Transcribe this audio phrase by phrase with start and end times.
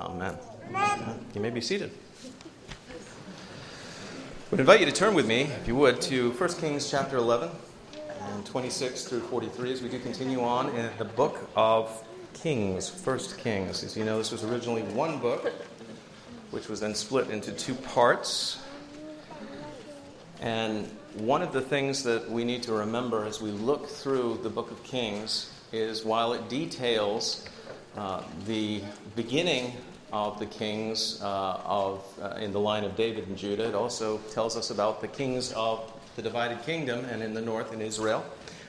[0.00, 0.38] Amen.
[1.34, 1.90] You may be seated.
[2.24, 2.28] I
[4.50, 7.50] would invite you to turn with me, if you would, to 1 Kings chapter 11
[8.22, 12.02] and 26 through 43 as we do continue on in the book of
[12.32, 13.84] Kings, 1 Kings.
[13.84, 15.52] As you know, this was originally one book,
[16.50, 18.58] which was then split into two parts.
[20.40, 24.48] And one of the things that we need to remember as we look through the
[24.48, 27.46] book of Kings is while it details
[27.96, 28.82] uh, the
[29.14, 29.74] beginning
[30.12, 34.18] of the kings uh, of, uh, in the line of David and Judah, it also
[34.32, 38.24] tells us about the kings of the divided kingdom and in the north in Israel.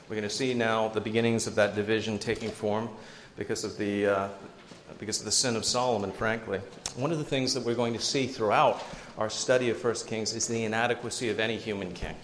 [0.07, 2.89] We're going to see now the beginnings of that division taking form
[3.38, 4.30] because of the, uh,
[4.99, 6.59] because of the sin of Solomon, frankly.
[6.95, 8.83] One of the things that we're going to see throughout
[9.17, 12.16] our study of 1 Kings is the inadequacy of any human king.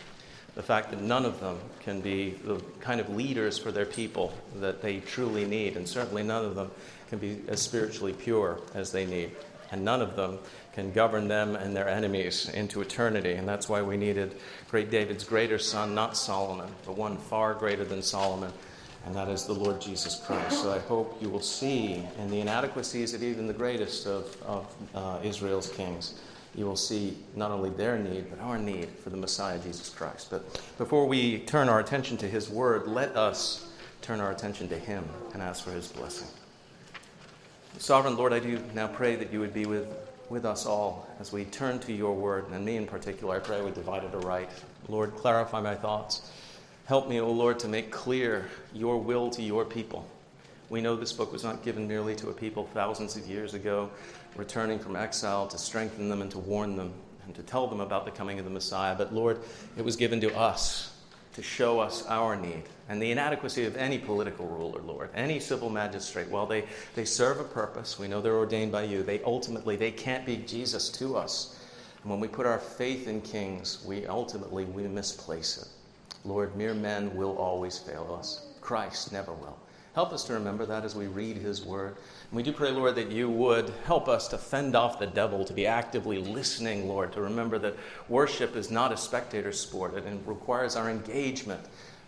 [0.56, 4.34] The fact that none of them can be the kind of leaders for their people
[4.56, 6.72] that they truly need, and certainly none of them
[7.10, 9.32] can be as spiritually pure as they need.
[9.72, 10.40] And none of them
[10.74, 13.34] can govern them and their enemies into eternity.
[13.34, 14.36] And that's why we needed
[14.70, 18.52] great David's greater son, not Solomon, but one far greater than Solomon,
[19.06, 20.62] and that is the Lord Jesus Christ.
[20.62, 24.76] So I hope you will see in the inadequacies of even the greatest of, of
[24.94, 26.20] uh, Israel's kings,
[26.56, 30.30] you will see not only their need, but our need for the Messiah, Jesus Christ.
[30.30, 33.70] But before we turn our attention to his word, let us
[34.02, 36.28] turn our attention to him and ask for his blessing.
[37.80, 39.88] Sovereign Lord, I do now pray that you would be with,
[40.30, 43.62] with us all as we turn to your word, and me in particular, I pray
[43.62, 44.50] would divide it aright.
[44.90, 46.32] Lord, clarify my thoughts.
[46.86, 50.08] Help me, O Lord, to make clear your will to your people.
[50.70, 53.90] We know this book was not given merely to a people thousands of years ago,
[54.36, 56.94] returning from exile to strengthen them and to warn them
[57.26, 58.96] and to tell them about the coming of the Messiah.
[58.96, 59.40] But Lord,
[59.78, 60.97] it was given to us
[61.38, 65.70] to show us our need and the inadequacy of any political ruler, Lord, any civil
[65.70, 66.28] magistrate.
[66.30, 66.64] While they,
[66.96, 70.38] they serve a purpose, we know they're ordained by you, they ultimately they can't be
[70.38, 71.64] Jesus to us.
[72.02, 75.68] And when we put our faith in kings, we ultimately we misplace it.
[76.28, 78.47] Lord, mere men will always fail us.
[78.59, 79.59] Christ never will.
[79.94, 81.97] Help us to remember that as we read his word.
[82.32, 85.54] We do pray, Lord, that you would help us to fend off the devil, to
[85.54, 87.76] be actively listening, Lord, to remember that
[88.10, 91.62] worship is not a spectator sport, it requires our engagement.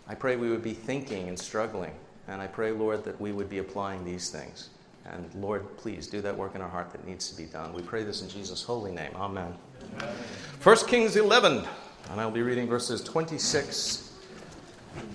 [0.06, 1.94] I pray we would be thinking and struggling.
[2.28, 4.68] And I pray, Lord, that we would be applying these things.
[5.06, 7.72] And Lord, please do that work in our heart that needs to be done.
[7.72, 9.10] We pray this in Jesus' holy name.
[9.16, 9.54] Amen.
[9.96, 10.14] Amen.
[10.62, 11.64] 1 Kings 11,
[12.10, 14.12] and I'll be reading verses 26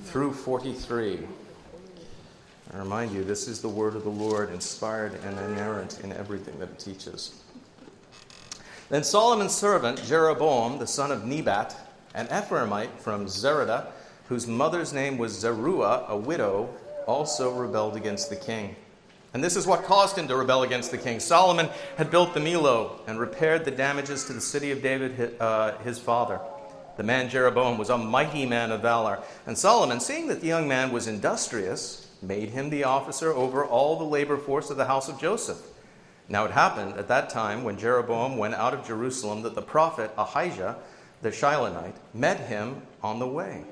[0.05, 1.19] through 43.
[2.75, 6.59] I remind you, this is the word of the Lord, inspired and inerrant in everything
[6.59, 7.41] that it teaches.
[8.89, 11.73] Then Solomon's servant, Jeroboam, the son of Nebat,
[12.15, 13.87] an Ephraimite from Zereda,
[14.27, 16.67] whose mother's name was Zeruah, a widow,
[17.07, 18.75] also rebelled against the king.
[19.33, 21.21] And this is what caused him to rebel against the king.
[21.21, 25.77] Solomon had built the Millo and repaired the damages to the city of David, uh,
[25.77, 26.41] his father.
[26.97, 29.19] The man Jeroboam was a mighty man of valor.
[29.45, 33.97] And Solomon, seeing that the young man was industrious, made him the officer over all
[33.97, 35.61] the labor force of the house of Joseph.
[36.27, 40.11] Now it happened at that time when Jeroboam went out of Jerusalem that the prophet
[40.17, 40.77] Ahijah,
[41.21, 43.63] the Shilonite, met him on the way.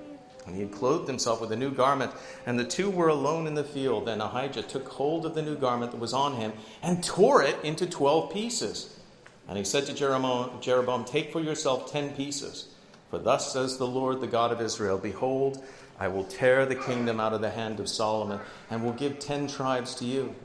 [0.46, 2.12] And he had clothed himself with a new garment,
[2.46, 4.06] and the two were alone in the field.
[4.06, 6.52] Then Ahijah took hold of the new garment that was on him
[6.82, 9.00] and tore it into twelve pieces.
[9.48, 12.74] And he said to Jeroboam, Take for yourself ten pieces
[13.14, 15.64] for thus says the Lord, the God of Israel Behold,
[16.00, 18.40] I will tear the kingdom out of the hand of Solomon,
[18.70, 20.36] and will give ten tribes to you.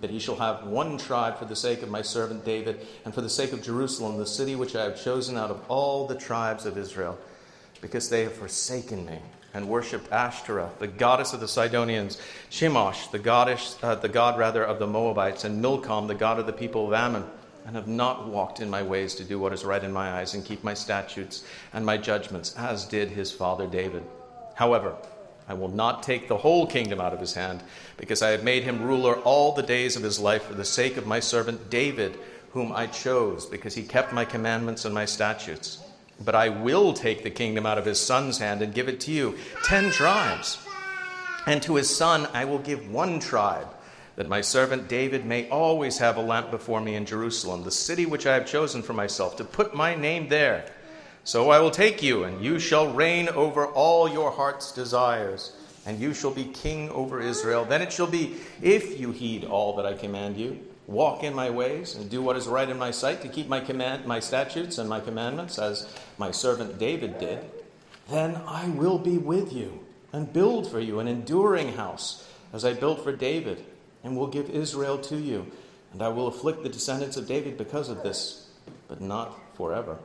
[0.00, 3.20] That he shall have one tribe for the sake of my servant David, and for
[3.20, 6.64] the sake of Jerusalem, the city which I have chosen out of all the tribes
[6.64, 7.18] of Israel,
[7.80, 9.18] because they have forsaken me
[9.52, 12.18] and worshipped Ashtoreth, the goddess of the Sidonians,
[12.50, 16.46] Chemosh, the goddess, uh, the god rather of the Moabites, and Milcom, the god of
[16.46, 17.24] the people of Ammon
[17.66, 20.34] and have not walked in my ways to do what is right in my eyes
[20.34, 24.02] and keep my statutes and my judgments, as did his father David.
[24.60, 24.94] However,
[25.48, 27.62] I will not take the whole kingdom out of his hand,
[27.96, 30.98] because I have made him ruler all the days of his life for the sake
[30.98, 32.18] of my servant David,
[32.50, 35.82] whom I chose, because he kept my commandments and my statutes.
[36.22, 39.10] But I will take the kingdom out of his son's hand and give it to
[39.10, 40.58] you, ten tribes.
[41.46, 43.68] And to his son I will give one tribe
[44.16, 48.04] that my servant David may always have a lamp before me in Jerusalem, the city
[48.04, 50.66] which I have chosen for myself, to put my name there.
[51.24, 55.54] So I will take you, and you shall reign over all your heart's desires,
[55.86, 57.64] and you shall be king over Israel.
[57.64, 61.50] Then it shall be, if you heed all that I command you, walk in my
[61.50, 64.78] ways, and do what is right in my sight, to keep my command, my statutes
[64.78, 65.86] and my commandments, as
[66.18, 67.44] my servant David did,
[68.08, 69.80] then I will be with you,
[70.12, 73.64] and build for you an enduring house, as I built for David
[74.02, 75.46] and will give Israel to you.
[75.92, 78.48] And I will afflict the descendants of David because of this,
[78.88, 79.98] but not forever.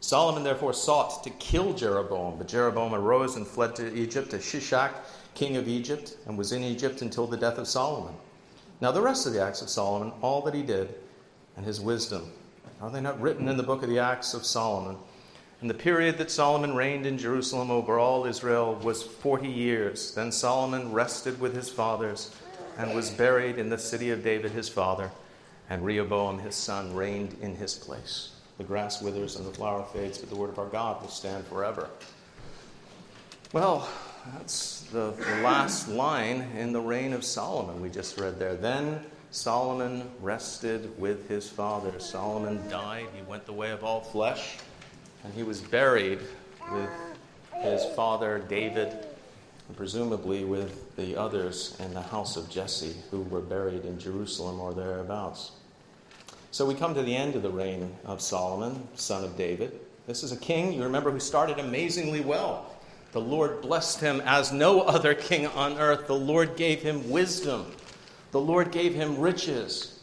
[0.00, 4.92] Solomon therefore sought to kill Jeroboam, but Jeroboam arose and fled to Egypt, to Shishak,
[5.34, 8.14] king of Egypt, and was in Egypt until the death of Solomon.
[8.80, 10.94] Now, the rest of the acts of Solomon, all that he did,
[11.56, 12.30] and his wisdom,
[12.80, 14.96] are they not written in the book of the Acts of Solomon?
[15.62, 20.14] And the period that Solomon reigned in Jerusalem over all Israel was forty years.
[20.14, 22.30] Then Solomon rested with his fathers
[22.76, 25.10] and was buried in the city of David his father,
[25.70, 28.32] and Rehoboam his son reigned in his place.
[28.58, 31.46] The grass withers and the flower fades, but the word of our God will stand
[31.46, 31.90] forever.
[33.52, 33.88] Well,
[34.34, 38.56] that's the, the last line in the reign of Solomon we just read there.
[38.56, 39.00] Then
[39.30, 42.00] Solomon rested with his father.
[42.00, 43.06] Solomon died.
[43.14, 44.56] He went the way of all flesh,
[45.22, 46.20] and he was buried
[46.72, 46.90] with
[47.62, 48.88] his father David,
[49.68, 54.60] and presumably with the others in the house of Jesse who were buried in Jerusalem
[54.60, 55.52] or thereabouts.
[56.50, 59.80] So we come to the end of the reign of Solomon, son of David.
[60.06, 62.74] This is a king, you remember, who started amazingly well.
[63.12, 66.06] The Lord blessed him as no other king on earth.
[66.06, 67.66] The Lord gave him wisdom.
[68.30, 70.00] The Lord gave him riches.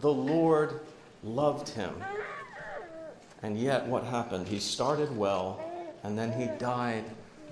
[0.00, 0.80] The Lord
[1.22, 1.94] loved him.
[3.42, 4.48] And yet, what happened?
[4.48, 5.60] He started well,
[6.02, 7.04] and then he died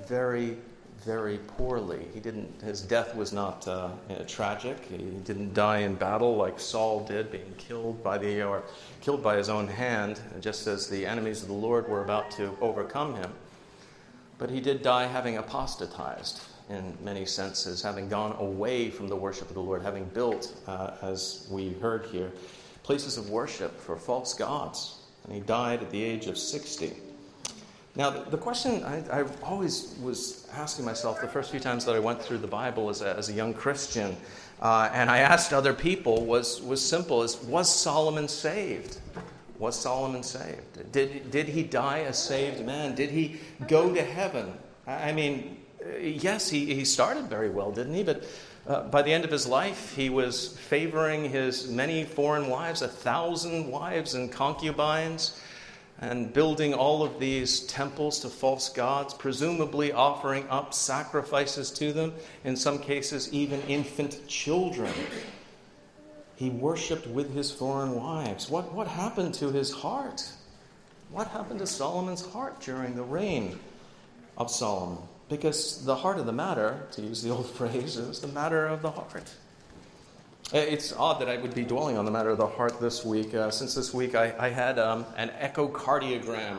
[0.07, 0.59] very,
[1.05, 2.07] very poorly.
[2.13, 3.91] He didn't, his death was not uh,
[4.27, 4.85] tragic.
[4.87, 8.63] He didn't die in battle like Saul did, being killed by the or
[9.01, 12.57] killed by his own hand, just as the enemies of the Lord were about to
[12.61, 13.33] overcome him.
[14.39, 19.49] But he did die having apostatized in many senses, having gone away from the worship
[19.49, 22.33] of the Lord, having built, uh, as we heard here,
[22.83, 24.99] places of worship for false gods.
[25.25, 26.93] And he died at the age of 60.
[27.97, 32.01] Now, the question I, I, always was asking myself the first few times that I
[32.01, 34.17] went through the Bible as a, as a young Christian,
[34.61, 38.99] uh, and I asked other people, was, was simple is, was Solomon saved?
[39.61, 40.91] Was Solomon saved?
[40.91, 42.97] Did, did he die a saved man?
[42.97, 43.39] Did he
[43.69, 44.55] go to heaven?
[44.89, 45.59] I mean,
[46.01, 48.03] yes, he, he started very well, didn't he?
[48.03, 48.25] But
[48.67, 52.89] uh, by the end of his life, he was favoring his many foreign wives, a
[52.89, 55.41] thousand wives and concubines,
[56.01, 62.13] and building all of these temples to false gods, presumably offering up sacrifices to them,
[62.45, 64.93] in some cases, even infant children
[66.37, 68.51] he worshiped with his foreign wives.
[68.51, 70.29] What, what happened to his heart?
[71.11, 73.59] What happened to Solomon's heart during the reign
[74.37, 74.99] of Solomon?
[75.29, 78.83] Because the heart of the matter, to use the old phrase, is the matter of
[78.83, 79.33] the heart.
[80.55, 83.05] Uh, it's odd that I would be dwelling on the matter of the heart this
[83.05, 83.35] week.
[83.35, 86.59] Uh, since this week, I, I had um, an echocardiogram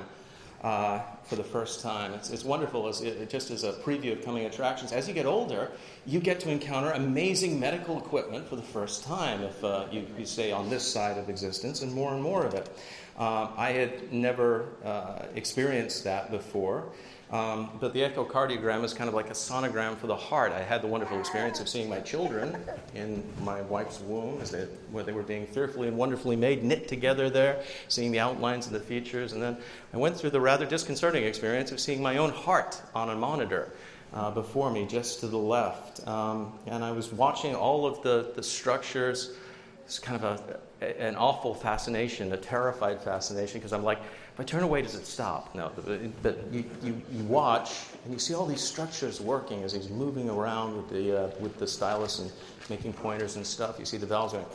[0.62, 2.14] uh, for the first time.
[2.14, 4.92] It's, it's wonderful, as it, just as a preview of coming attractions.
[4.92, 5.72] As you get older,
[6.06, 10.26] you get to encounter amazing medical equipment for the first time, if uh, you, you
[10.26, 12.70] say on this side of existence, and more and more of it.
[13.18, 16.92] Uh, I had never uh, experienced that before.
[17.36, 20.54] Um, but the echocardiogram is kind of like a sonogram for the heart.
[20.54, 22.56] I had the wonderful experience of seeing my children
[22.94, 26.88] in my wife's womb as they, where they were being fearfully and wonderfully made, knit
[26.88, 29.34] together there, seeing the outlines and the features.
[29.34, 29.58] And then
[29.94, 33.74] I went through the rather disconcerting experience of seeing my own heart on a monitor.
[34.14, 36.08] Uh, before me, just to the left.
[36.08, 39.34] Um, and I was watching all of the, the structures.
[39.84, 40.40] It's kind of
[40.82, 44.00] a, an awful fascination, a terrified fascination, because I'm like,
[44.36, 45.56] if I turn away, does it stop?
[45.56, 45.72] No,
[46.22, 50.30] but you, you, you watch and you see all these structures working as he's moving
[50.30, 52.30] around with the, uh, with the stylus and
[52.70, 53.80] making pointers and stuff.
[53.80, 54.46] You see the valves going.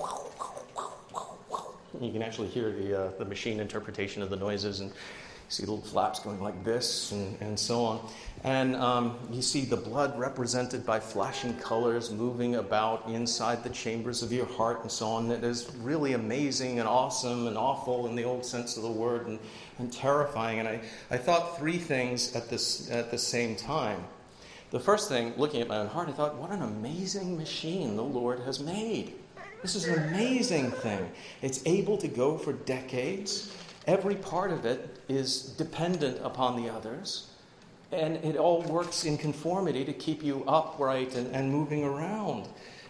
[1.99, 4.93] You can actually hear the, uh, the machine interpretation of the noises and
[5.51, 8.09] see little flaps going like this and, and so on.
[8.45, 14.23] And um, you see the blood represented by flashing colors moving about inside the chambers
[14.23, 15.31] of your heart and so on.
[15.31, 19.27] It is really amazing and awesome and awful in the old sense of the word
[19.27, 19.39] and,
[19.79, 20.61] and terrifying.
[20.61, 20.81] And I,
[21.11, 24.05] I thought three things at, this, at the same time.
[24.71, 28.05] The first thing, looking at my own heart, I thought, what an amazing machine the
[28.05, 29.15] Lord has made.
[29.63, 31.11] This is an amazing thing.
[31.43, 33.53] It's able to go for decades.
[33.91, 37.27] Every part of it is dependent upon the others.
[37.91, 42.47] And it all works in conformity to keep you upright and, and moving around.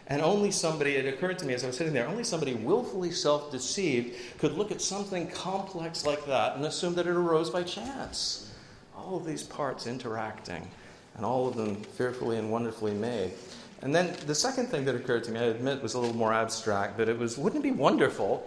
[0.08, 3.12] And only somebody, it occurred to me as I was sitting there, only somebody willfully
[3.12, 7.62] self deceived could look at something complex like that and assume that it arose by
[7.62, 8.52] chance.
[8.94, 10.68] All of these parts interacting,
[11.16, 13.32] and all of them fearfully and wonderfully made.
[13.80, 16.34] And then the second thing that occurred to me, I admit, was a little more
[16.34, 18.46] abstract, but it was wouldn't it be wonderful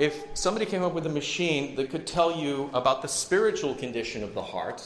[0.00, 4.24] if somebody came up with a machine that could tell you about the spiritual condition
[4.24, 4.82] of the heart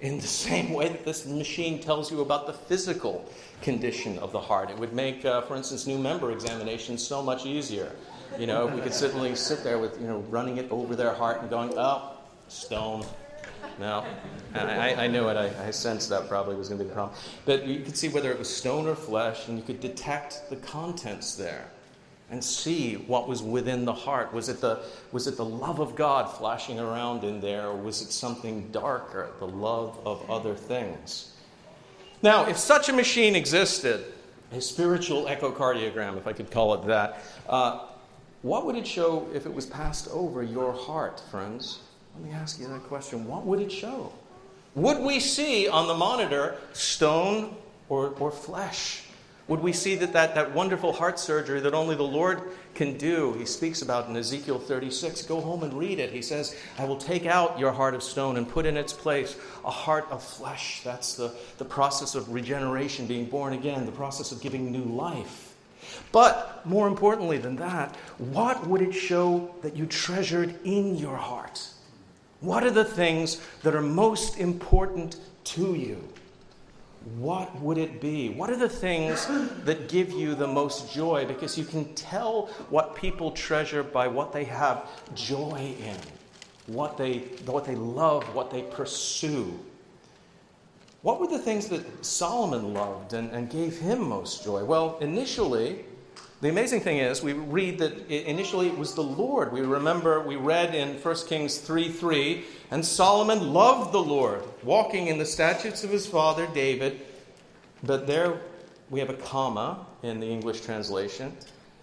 [0.00, 4.40] in the same way that this machine tells you about the physical condition of the
[4.40, 4.70] heart.
[4.70, 7.92] It would make, uh, for instance, new member examinations so much easier.
[8.38, 11.42] You know, we could certainly sit there with, you know, running it over their heart
[11.42, 12.16] and going, oh,
[12.48, 13.04] stone.
[13.78, 14.06] No.
[14.54, 15.36] I, I knew it.
[15.36, 17.16] I, I sensed that probably was going to be the problem.
[17.44, 20.56] But you could see whether it was stone or flesh, and you could detect the
[20.56, 21.68] contents there
[22.30, 24.32] and see what was within the heart.
[24.32, 24.80] Was it the,
[25.12, 29.30] was it the love of God flashing around in there, or was it something darker,
[29.38, 31.32] the love of other things?
[32.22, 34.12] Now, if such a machine existed,
[34.52, 37.86] a spiritual echocardiogram, if I could call it that, uh,
[38.42, 41.80] what would it show if it was passed over your heart, friends?
[42.14, 43.26] Let me ask you that question.
[43.26, 44.12] What would it show?
[44.74, 47.56] Would we see on the monitor stone
[47.88, 49.05] or, or flesh?
[49.48, 52.42] Would we see that, that that wonderful heart surgery that only the Lord
[52.74, 53.34] can do?
[53.34, 55.22] He speaks about in Ezekiel 36.
[55.22, 56.10] Go home and read it.
[56.10, 59.36] He says, I will take out your heart of stone and put in its place
[59.64, 60.80] a heart of flesh.
[60.82, 65.54] That's the, the process of regeneration, being born again, the process of giving new life.
[66.10, 71.68] But more importantly than that, what would it show that you treasured in your heart?
[72.40, 76.02] What are the things that are most important to you?
[77.14, 78.30] What would it be?
[78.30, 79.28] What are the things
[79.64, 81.24] that give you the most joy?
[81.24, 85.96] Because you can tell what people treasure by what they have joy in,
[86.66, 89.56] what they, what they love, what they pursue.
[91.02, 94.64] What were the things that Solomon loved and, and gave him most joy?
[94.64, 95.84] Well, initially,
[96.42, 99.52] the amazing thing is, we read that initially it was the Lord.
[99.52, 105.06] We remember, we read in 1 Kings 3 3, and Solomon loved the Lord, walking
[105.06, 107.00] in the statutes of his father David.
[107.82, 108.40] But there
[108.90, 111.36] we have a comma in the English translation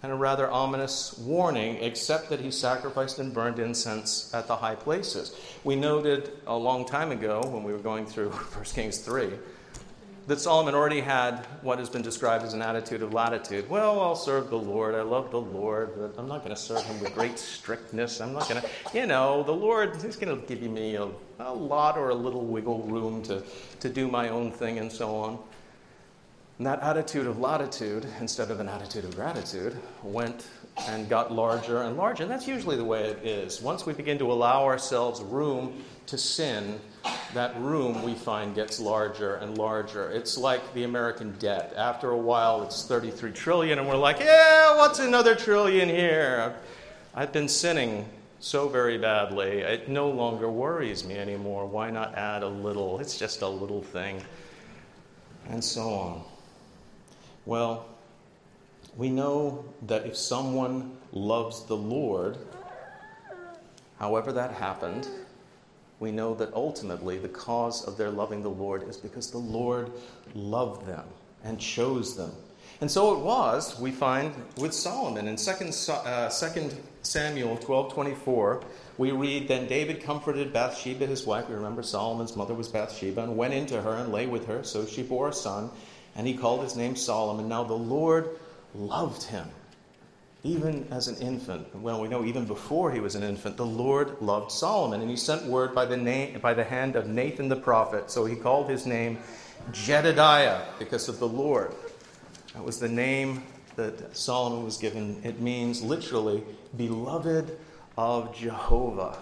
[0.04, 4.74] and a rather ominous warning, except that he sacrificed and burned incense at the high
[4.74, 5.34] places.
[5.64, 9.30] We noted a long time ago when we were going through 1 Kings 3
[10.26, 13.68] that Solomon already had what has been described as an attitude of latitude.
[13.68, 14.94] Well, I'll serve the Lord.
[14.94, 18.20] I love the Lord, but I'm not going to serve him with great strictness.
[18.20, 21.08] I'm not going to, you know, the Lord is going to give me a,
[21.40, 23.42] a lot or a little wiggle room to,
[23.80, 25.38] to do my own thing and so on.
[26.58, 30.46] And that attitude of latitude, instead of an attitude of gratitude, went
[30.88, 32.22] and got larger and larger.
[32.22, 33.60] And that's usually the way it is.
[33.60, 36.80] Once we begin to allow ourselves room to sin,
[37.34, 40.10] that room we find gets larger and larger.
[40.10, 41.74] It's like the American debt.
[41.76, 46.54] After a while, it's 33 trillion, and we're like, yeah, what's another trillion here?
[47.14, 48.08] I've been sinning
[48.40, 49.60] so very badly.
[49.60, 51.66] It no longer worries me anymore.
[51.66, 53.00] Why not add a little?
[53.00, 54.22] It's just a little thing.
[55.48, 56.22] And so on.
[57.46, 57.86] Well,
[58.96, 62.38] we know that if someone loves the Lord,
[63.98, 65.08] however that happened,
[66.04, 69.90] we know that ultimately the cause of their loving the Lord is because the Lord
[70.34, 71.04] loved them
[71.42, 72.30] and chose them.
[72.82, 75.28] And so it was, we find, with Solomon.
[75.28, 76.70] In 2, uh, 2
[77.00, 78.62] Samuel 12 24,
[78.98, 81.48] we read, Then David comforted Bathsheba, his wife.
[81.48, 84.62] We remember Solomon's mother was Bathsheba, and went into her and lay with her.
[84.62, 85.70] So she bore a son,
[86.16, 87.48] and he called his name Solomon.
[87.48, 88.28] Now the Lord
[88.74, 89.48] loved him
[90.44, 91.74] even as an infant.
[91.74, 95.16] Well, we know even before he was an infant, the Lord loved Solomon, and he
[95.16, 98.10] sent word by the, name, by the hand of Nathan the prophet.
[98.10, 99.18] So he called his name
[99.72, 101.74] Jedediah because of the Lord.
[102.52, 103.42] That was the name
[103.76, 105.20] that Solomon was given.
[105.24, 106.44] It means literally,
[106.76, 107.58] beloved
[107.96, 109.16] of Jehovah.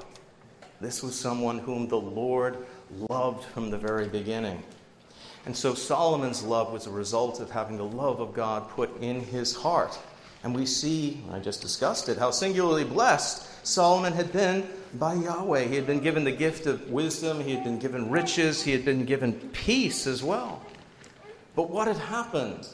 [0.80, 2.66] This was someone whom the Lord
[3.08, 4.60] loved from the very beginning.
[5.46, 9.20] And so Solomon's love was a result of having the love of God put in
[9.20, 9.96] his heart.
[10.44, 15.64] And we see, I just discussed it, how singularly blessed Solomon had been by Yahweh.
[15.64, 18.84] He had been given the gift of wisdom, he had been given riches, he had
[18.84, 20.60] been given peace as well.
[21.54, 22.66] But what had happened?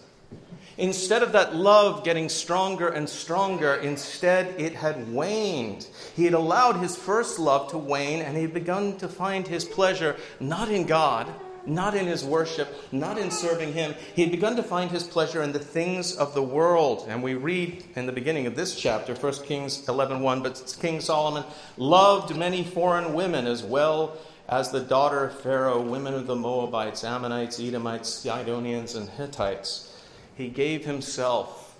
[0.78, 5.88] Instead of that love getting stronger and stronger, instead it had waned.
[6.14, 9.64] He had allowed his first love to wane, and he had begun to find his
[9.64, 11.28] pleasure not in God
[11.66, 13.94] not in his worship, not in serving him.
[14.14, 17.06] He had begun to find his pleasure in the things of the world.
[17.08, 21.44] And we read in the beginning of this chapter, 1 Kings 11.1, but King Solomon
[21.76, 24.16] loved many foreign women as well
[24.48, 30.02] as the daughter of Pharaoh, women of the Moabites, Ammonites, Edomites, Sidonians, and Hittites.
[30.36, 31.76] He gave himself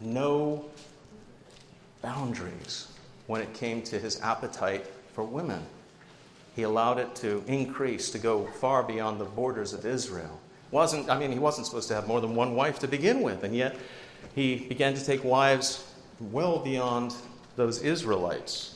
[0.00, 0.64] no
[2.00, 2.88] boundaries
[3.26, 5.62] when it came to his appetite for women.
[6.56, 10.40] He allowed it to increase, to go far beyond the borders of Israel.
[10.70, 13.44] Wasn't, I mean, he wasn't supposed to have more than one wife to begin with,
[13.44, 13.76] and yet
[14.34, 15.84] he began to take wives
[16.18, 17.14] well beyond
[17.56, 18.74] those Israelites.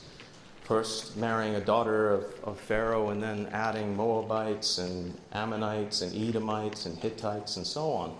[0.61, 6.85] First, marrying a daughter of, of Pharaoh, and then adding Moabites and Ammonites and Edomites
[6.85, 8.15] and Hittites and so on.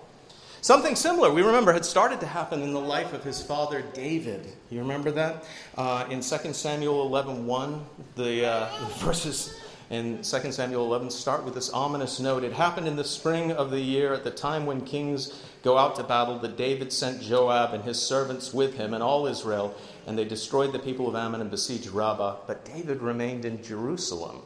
[0.63, 4.45] Something similar, we remember, had started to happen in the life of his father David.
[4.69, 5.43] You remember that?
[5.75, 11.55] Uh, in 2 Samuel 11 1, the uh, verses in 2 Samuel 11 start with
[11.55, 12.43] this ominous note.
[12.43, 15.95] It happened in the spring of the year, at the time when kings go out
[15.95, 19.73] to battle, that David sent Joab and his servants with him and all Israel,
[20.05, 22.35] and they destroyed the people of Ammon and besieged Rabbah.
[22.45, 24.43] But David remained in Jerusalem.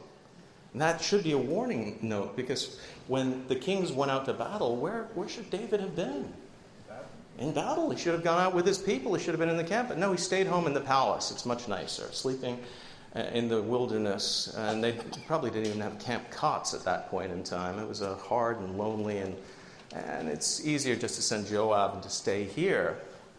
[0.76, 4.76] And that should be a warning note because when the kings went out to battle,
[4.76, 6.30] where, where should David have been?
[7.38, 7.88] In battle.
[7.88, 9.14] He should have gone out with his people.
[9.14, 9.88] He should have been in the camp.
[9.88, 11.30] But no, he stayed home in the palace.
[11.30, 12.58] It's much nicer, sleeping
[13.14, 14.54] uh, in the wilderness.
[14.54, 14.92] And they
[15.26, 17.78] probably didn't even have camp cots at that point in time.
[17.78, 19.34] It was a hard and lonely, and,
[19.94, 22.98] and it's easier just to send Joab and to stay here.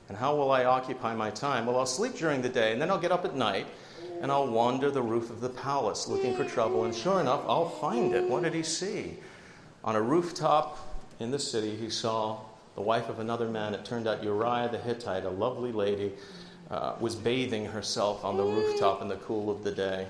[0.10, 1.68] And how will I occupy my time?
[1.68, 3.68] Well, I'll sleep during the day, and then I'll get up at night
[4.22, 6.86] and I'll wander the roof of the palace looking for trouble.
[6.86, 8.28] And sure enough, I'll find it.
[8.28, 9.18] What did he see?
[9.84, 10.80] On a rooftop
[11.20, 12.40] in the city, he saw
[12.76, 13.74] the wife of another man.
[13.74, 16.14] It turned out Uriah the Hittite, a lovely lady,
[16.70, 20.08] uh, was bathing herself on the rooftop in the cool of the day.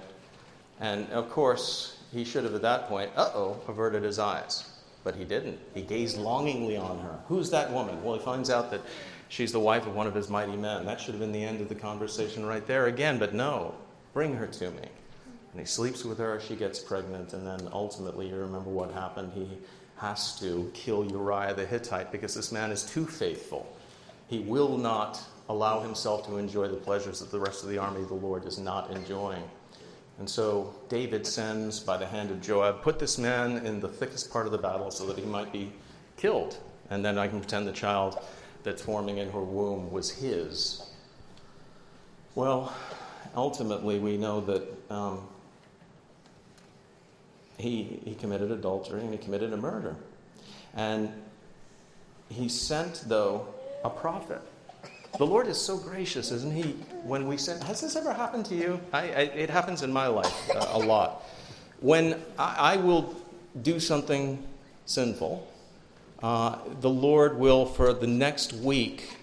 [0.79, 4.69] And of course, he should have at that point, uh oh, averted his eyes.
[5.03, 5.59] But he didn't.
[5.73, 7.19] He gazed longingly on her.
[7.27, 8.03] Who's that woman?
[8.03, 8.81] Well, he finds out that
[9.29, 10.85] she's the wife of one of his mighty men.
[10.85, 13.73] That should have been the end of the conversation right there again, but no.
[14.13, 14.87] Bring her to me.
[15.51, 19.31] And he sleeps with her, she gets pregnant, and then ultimately, you remember what happened.
[19.33, 19.47] He
[19.97, 23.75] has to kill Uriah the Hittite because this man is too faithful.
[24.27, 28.01] He will not allow himself to enjoy the pleasures that the rest of the army
[28.01, 29.43] of the Lord is not enjoying.
[30.19, 34.31] And so David sends, by the hand of Joab, put this man in the thickest
[34.31, 35.71] part of the battle so that he might be
[36.17, 36.57] killed.
[36.89, 38.23] And then I can pretend the child
[38.63, 40.89] that's forming in her womb was his.
[42.35, 42.75] Well,
[43.37, 45.27] ultimately, we know that um,
[47.57, 49.95] he, he committed adultery and he committed a murder.
[50.73, 51.13] And
[52.29, 53.47] he sent, though,
[53.83, 54.41] a prophet.
[55.17, 56.73] The Lord is so gracious, isn't He?
[57.03, 58.79] When we send, has this ever happened to you?
[58.91, 61.23] I, I, it happens in my life uh, a lot.
[61.79, 63.15] When I, I, will
[63.61, 64.43] do something
[64.85, 65.47] sinful,
[66.21, 69.17] uh, the Lord will, for the next week,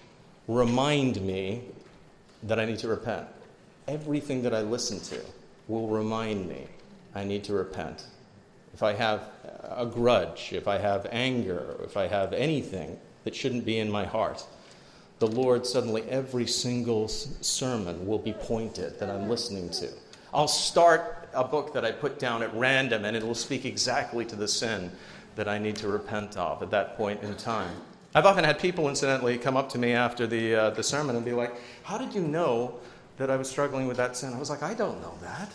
[0.47, 1.63] remind me
[2.43, 3.27] that I need to repent
[3.87, 5.21] everything that I listen to
[5.67, 6.67] will remind me
[7.13, 8.05] I need to repent.
[8.73, 9.29] If I have
[9.63, 14.05] a grudge, if I have anger, if I have anything that shouldn't be in my
[14.05, 14.45] heart,
[15.19, 19.89] the Lord suddenly, every single sermon will be pointed that I'm listening to.
[20.33, 24.25] I'll start a book that I put down at random, and it will speak exactly
[24.25, 24.91] to the sin
[25.37, 27.75] that I need to repent of at that point in time.
[28.13, 31.23] I've often had people, incidentally, come up to me after the, uh, the sermon and
[31.23, 32.79] be like, How did you know
[33.17, 34.33] that I was struggling with that sin.
[34.33, 35.49] I was like, I don't know that.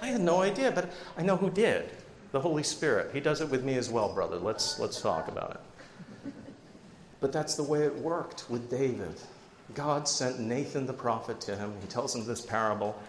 [0.00, 1.90] I had no idea, but I know who did.
[2.32, 3.10] The Holy Spirit.
[3.12, 4.36] He does it with me as well, brother.
[4.36, 6.32] Let's, let's talk about it.
[7.20, 9.14] But that's the way it worked with David.
[9.74, 11.72] God sent Nathan the prophet to him.
[11.80, 13.00] He tells him this parable,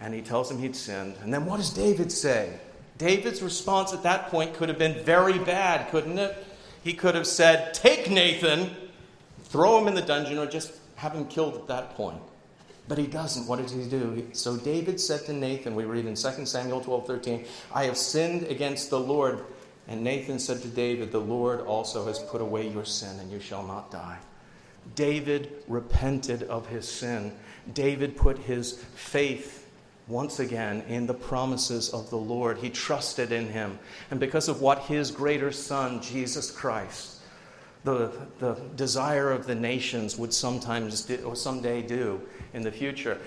[0.00, 1.14] and he tells him he'd sinned.
[1.22, 2.58] And then what does David say?
[2.98, 6.44] David's response at that point could have been very bad, couldn't it?
[6.82, 8.70] He could have said, Take Nathan,
[9.44, 12.20] throw him in the dungeon, or just have him killed at that point.
[12.88, 13.46] But he doesn't.
[13.46, 14.28] What does he do?
[14.32, 17.44] So David said to Nathan, we read in 2 Samuel 12 13,
[17.74, 19.44] I have sinned against the Lord.
[19.88, 23.40] And Nathan said to David, The Lord also has put away your sin, and you
[23.40, 24.18] shall not die.
[24.94, 27.32] David repented of his sin.
[27.72, 29.68] David put his faith
[30.08, 32.58] once again in the promises of the Lord.
[32.58, 33.78] He trusted in him.
[34.10, 37.20] And because of what his greater son, Jesus Christ,
[37.84, 42.20] the, the desire of the nations would sometimes do, or someday do,
[42.56, 43.18] in the future,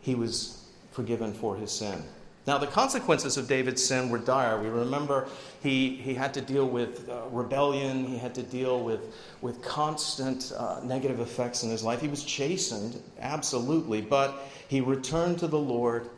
[0.00, 2.02] he was forgiven for his sin.
[2.46, 4.62] Now, the consequences of David's sin were dire.
[4.62, 5.26] We remember
[5.62, 9.00] he, he had to deal with uh, rebellion, he had to deal with,
[9.40, 12.00] with constant uh, negative effects in his life.
[12.00, 16.08] He was chastened, absolutely, but he returned to the Lord,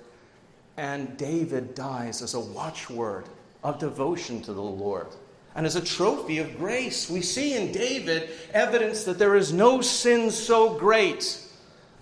[0.76, 3.24] and David dies as a watchword
[3.62, 5.06] of devotion to the Lord.
[5.54, 9.80] And as a trophy of grace, we see in David evidence that there is no
[9.80, 11.47] sin so great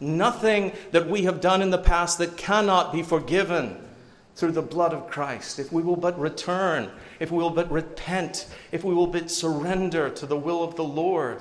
[0.00, 3.82] Nothing that we have done in the past that cannot be forgiven
[4.34, 5.58] through the blood of Christ.
[5.58, 10.10] If we will but return, if we will but repent, if we will but surrender
[10.10, 11.40] to the will of the Lord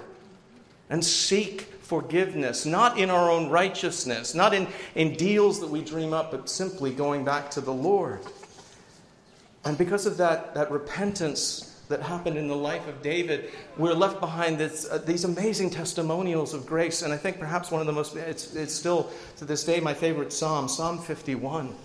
[0.89, 6.13] and seek forgiveness, not in our own righteousness, not in, in deals that we dream
[6.13, 8.21] up, but simply going back to the Lord.
[9.65, 14.19] And because of that, that repentance, that happened in the life of David, we're left
[14.19, 17.01] behind this, uh, these amazing testimonials of grace.
[17.01, 19.93] And I think perhaps one of the most, it's, it's still to this day my
[19.93, 21.75] favorite psalm, Psalm 51,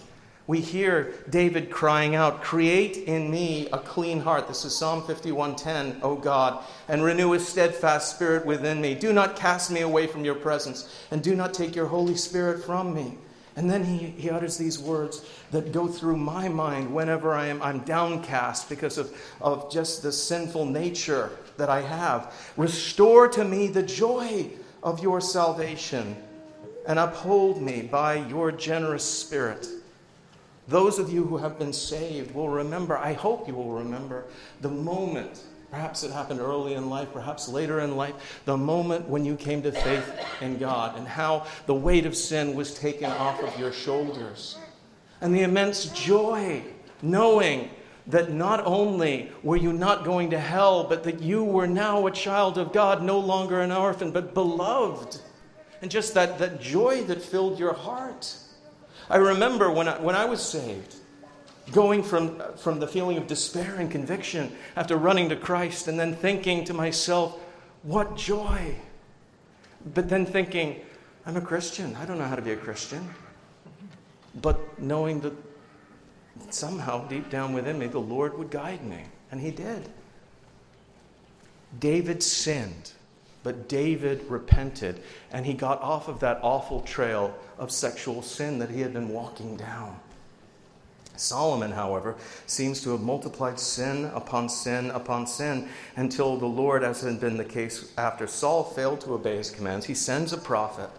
[0.50, 4.48] we hear David crying out, Create in me a clean heart.
[4.48, 8.96] This is Psalm 51:10, O God, and renew a steadfast spirit within me.
[8.96, 12.64] Do not cast me away from your presence, and do not take your Holy Spirit
[12.64, 13.16] from me.
[13.56, 17.60] And then he, he utters these words that go through my mind whenever I am
[17.62, 22.34] I'm downcast because of, of just the sinful nature that I have.
[22.56, 24.50] Restore to me the joy
[24.82, 26.16] of your salvation
[26.86, 29.66] and uphold me by your generous spirit.
[30.68, 34.24] Those of you who have been saved will remember, I hope you will remember,
[34.60, 39.24] the moment, perhaps it happened early in life, perhaps later in life, the moment when
[39.24, 43.42] you came to faith in God and how the weight of sin was taken off
[43.42, 44.58] of your shoulders.
[45.20, 46.62] And the immense joy
[47.02, 47.70] knowing
[48.06, 52.10] that not only were you not going to hell, but that you were now a
[52.10, 55.20] child of God, no longer an orphan, but beloved.
[55.82, 58.34] And just that, that joy that filled your heart.
[59.08, 60.96] I remember when I, when I was saved,
[61.72, 66.14] going from, from the feeling of despair and conviction after running to Christ, and then
[66.14, 67.38] thinking to myself,
[67.82, 68.74] what joy.
[69.94, 70.80] But then thinking,
[71.26, 71.96] I'm a Christian.
[71.96, 73.08] I don't know how to be a Christian.
[74.40, 75.32] But knowing that
[76.50, 79.04] somehow deep down within me, the Lord would guide me.
[79.30, 79.88] And He did.
[81.78, 82.92] David sinned.
[83.42, 85.02] But David repented
[85.32, 89.08] and he got off of that awful trail of sexual sin that he had been
[89.08, 89.98] walking down.
[91.20, 97.02] Solomon, however, seems to have multiplied sin upon sin upon sin until the Lord, as
[97.02, 100.90] had been the case after Saul failed to obey his commands, he sends a prophet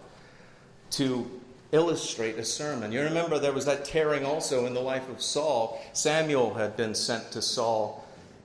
[0.92, 1.28] to
[1.72, 2.92] illustrate a sermon.
[2.92, 5.82] You remember there was that tearing also in the life of Saul.
[5.94, 8.01] Samuel had been sent to Saul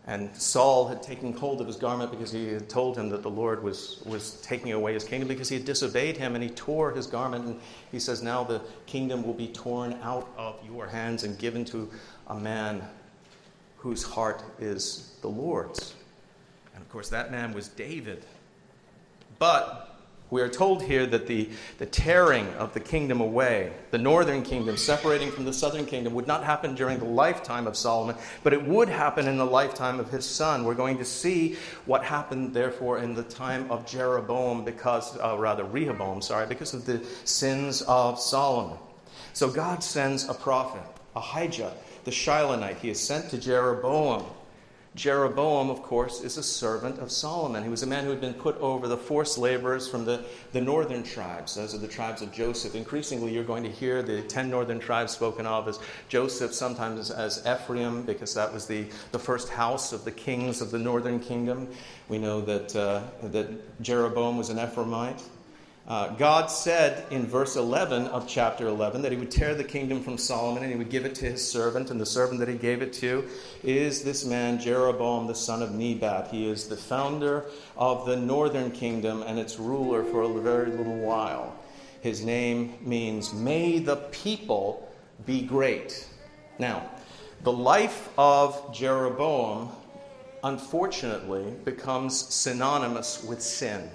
[0.08, 3.30] and Saul had taken hold of his garment because he had told him that the
[3.30, 6.94] Lord was, was taking away his kingdom because he had disobeyed him and he tore
[6.94, 7.46] his garment.
[7.46, 7.60] And
[7.92, 11.90] he says, Now the kingdom will be torn out of your hands and given to
[12.28, 12.82] a man
[13.76, 15.94] whose heart is the Lord's.
[16.74, 18.24] And of course, that man was David.
[19.40, 19.97] But
[20.30, 24.76] we are told here that the, the tearing of the kingdom away, the northern kingdom
[24.76, 28.66] separating from the southern kingdom, would not happen during the lifetime of Solomon, but it
[28.66, 30.66] would happen in the lifetime of his son.
[30.66, 35.64] We're going to see what happened, therefore, in the time of Jeroboam, because, uh, rather,
[35.64, 38.78] Rehoboam, sorry, because of the sins of Solomon.
[39.32, 40.82] So God sends a prophet,
[41.16, 42.80] Ahijah, the Shilonite.
[42.80, 44.26] He is sent to Jeroboam
[44.98, 47.64] Jeroboam, of course, is a servant of Solomon.
[47.64, 50.60] He was a man who had been put over the forced laborers from the, the
[50.60, 51.54] northern tribes.
[51.54, 52.74] Those are the tribes of Joseph.
[52.74, 55.80] Increasingly, you're going to hear the ten northern tribes spoken of as
[56.10, 60.72] Joseph, sometimes as Ephraim, because that was the, the first house of the kings of
[60.72, 61.68] the northern kingdom.
[62.10, 65.22] We know that, uh, that Jeroboam was an Ephraimite.
[65.88, 70.04] Uh, God said in verse 11 of chapter 11 that he would tear the kingdom
[70.04, 72.56] from Solomon and he would give it to his servant, and the servant that he
[72.56, 73.26] gave it to
[73.64, 76.28] is this man, Jeroboam, the son of Nebat.
[76.28, 77.46] He is the founder
[77.78, 81.56] of the northern kingdom and its ruler for a very little while.
[82.02, 84.92] His name means, May the people
[85.26, 86.06] be great.
[86.60, 86.92] Now,
[87.44, 89.70] the life of Jeroboam,
[90.44, 93.90] unfortunately, becomes synonymous with sin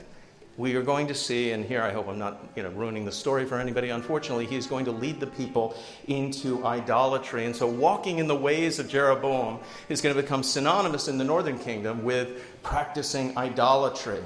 [0.58, 3.12] we are going to see, and here I hope I'm not you know, ruining the
[3.12, 5.74] story for anybody, unfortunately, he's going to lead the people
[6.08, 7.46] into idolatry.
[7.46, 11.24] And so, walking in the ways of Jeroboam is going to become synonymous in the
[11.24, 14.20] northern kingdom with practicing idolatry.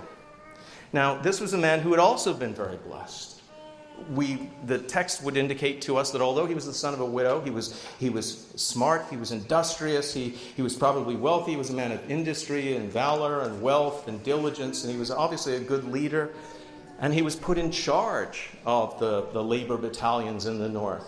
[0.93, 3.36] Now, this was a man who had also been very blessed
[4.11, 7.07] we, the text would indicate to us that although he was the son of a
[7.07, 11.57] widow, he was, he was smart, he was industrious, he, he was probably wealthy, he
[11.57, 15.57] was a man of industry and valor and wealth and diligence, and he was obviously
[15.57, 16.31] a good leader.
[16.99, 21.07] And he was put in charge of the, the labor battalions in the north,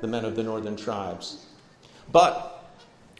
[0.00, 1.46] the men of the northern tribes.
[2.12, 2.64] But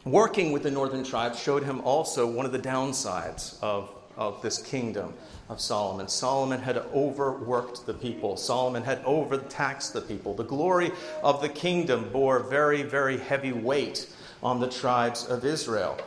[0.05, 4.59] working with the northern tribes showed him also one of the downsides of, of this
[4.59, 5.15] kingdom
[5.49, 6.07] of Solomon.
[6.07, 10.35] Solomon had overworked the people, Solomon had overtaxed the people.
[10.35, 10.93] The glory
[11.25, 14.09] of the kingdom bore very, very heavy weight
[14.43, 15.99] on the tribes of Israel.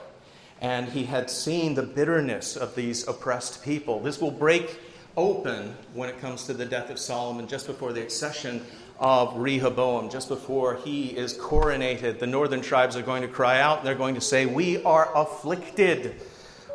[0.62, 3.99] And he had seen the bitterness of these oppressed people.
[3.99, 4.80] This will break
[5.17, 8.65] open when it comes to the death of Solomon just before the accession
[8.99, 12.19] of Rehoboam, just before he is coronated.
[12.19, 15.12] The northern tribes are going to cry out and they're going to say, We are
[15.15, 16.21] afflicted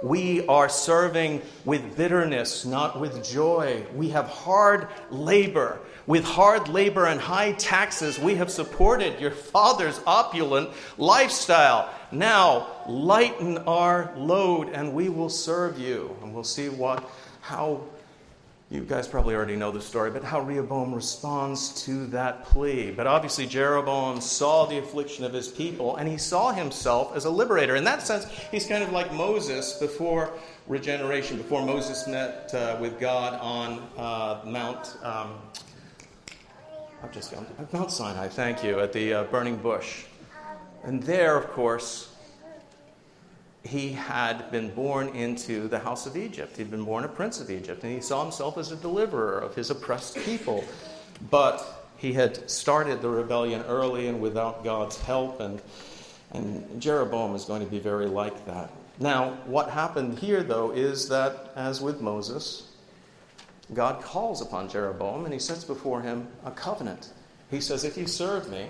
[0.02, 3.84] we are serving with bitterness, not with joy.
[3.94, 5.80] We have hard labor.
[6.06, 11.92] With hard labor and high taxes, we have supported your father's opulent lifestyle.
[12.10, 16.16] Now, lighten our load and we will serve you.
[16.22, 17.08] And we'll see what,
[17.40, 17.82] how
[18.70, 22.90] You guys probably already know the story, but how Rehoboam responds to that plea.
[22.90, 27.30] But obviously, Jeroboam saw the affliction of his people, and he saw himself as a
[27.30, 27.76] liberator.
[27.76, 30.34] In that sense, he's kind of like Moses before
[30.66, 34.98] regeneration, before Moses met uh, with God on uh, Mount.
[35.02, 35.38] Um,
[37.02, 38.28] I've just gone Mount Sinai.
[38.28, 40.04] Thank you at the uh, burning bush,
[40.84, 42.07] and there, of course,
[43.68, 46.56] he had been born into the house of Egypt.
[46.56, 49.54] He'd been born a prince of Egypt, and he saw himself as a deliverer of
[49.54, 50.64] his oppressed people.
[51.30, 55.60] But he had started the rebellion early and without God's help, and,
[56.32, 58.70] and Jeroboam is going to be very like that.
[58.98, 62.68] Now, what happened here, though, is that, as with Moses,
[63.74, 67.12] God calls upon Jeroboam and he sets before him a covenant.
[67.50, 68.68] He says, If you serve me,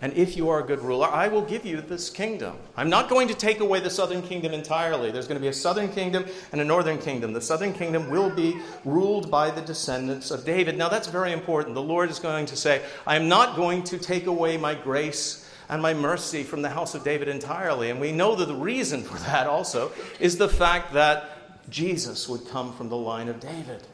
[0.00, 2.58] and if you are a good ruler, I will give you this kingdom.
[2.76, 5.10] I'm not going to take away the southern kingdom entirely.
[5.10, 7.32] There's going to be a southern kingdom and a northern kingdom.
[7.32, 10.76] The southern kingdom will be ruled by the descendants of David.
[10.76, 11.74] Now, that's very important.
[11.74, 15.48] The Lord is going to say, I am not going to take away my grace
[15.68, 17.90] and my mercy from the house of David entirely.
[17.90, 21.30] And we know that the reason for that also is the fact that
[21.70, 23.86] Jesus would come from the line of David.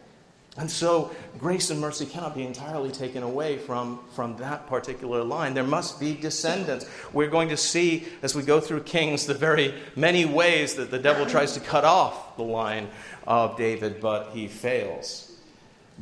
[0.61, 5.55] And so, grace and mercy cannot be entirely taken away from, from that particular line.
[5.55, 6.85] There must be descendants.
[7.15, 10.99] We're going to see, as we go through Kings, the very many ways that the
[10.99, 12.89] devil tries to cut off the line
[13.27, 15.33] of David, but he fails.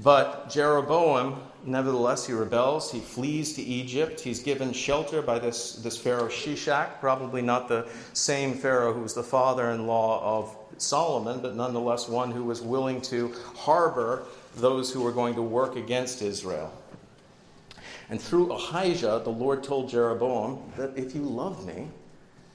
[0.03, 2.90] But Jeroboam, nevertheless, he rebels.
[2.90, 4.18] He flees to Egypt.
[4.18, 9.14] He's given shelter by this, this Pharaoh Shishak, probably not the same Pharaoh who was
[9.14, 14.25] the father in law of Solomon, but nonetheless one who was willing to harbor
[14.57, 16.73] those who were going to work against Israel.
[18.11, 21.89] And through Ahijah, the Lord told Jeroboam that if you love me,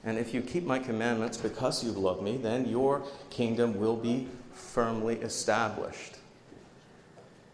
[0.04, 4.28] and if you keep my commandments because you love me, then your kingdom will be
[4.52, 6.16] firmly established.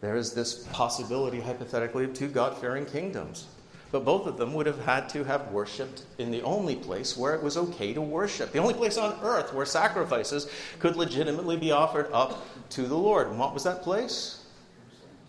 [0.00, 3.46] There is this possibility, hypothetically, of two God fearing kingdoms.
[3.92, 7.34] But both of them would have had to have worshiped in the only place where
[7.34, 10.48] it was okay to worship, the only place on earth where sacrifices
[10.78, 13.28] could legitimately be offered up to the Lord.
[13.28, 14.44] And what was that place?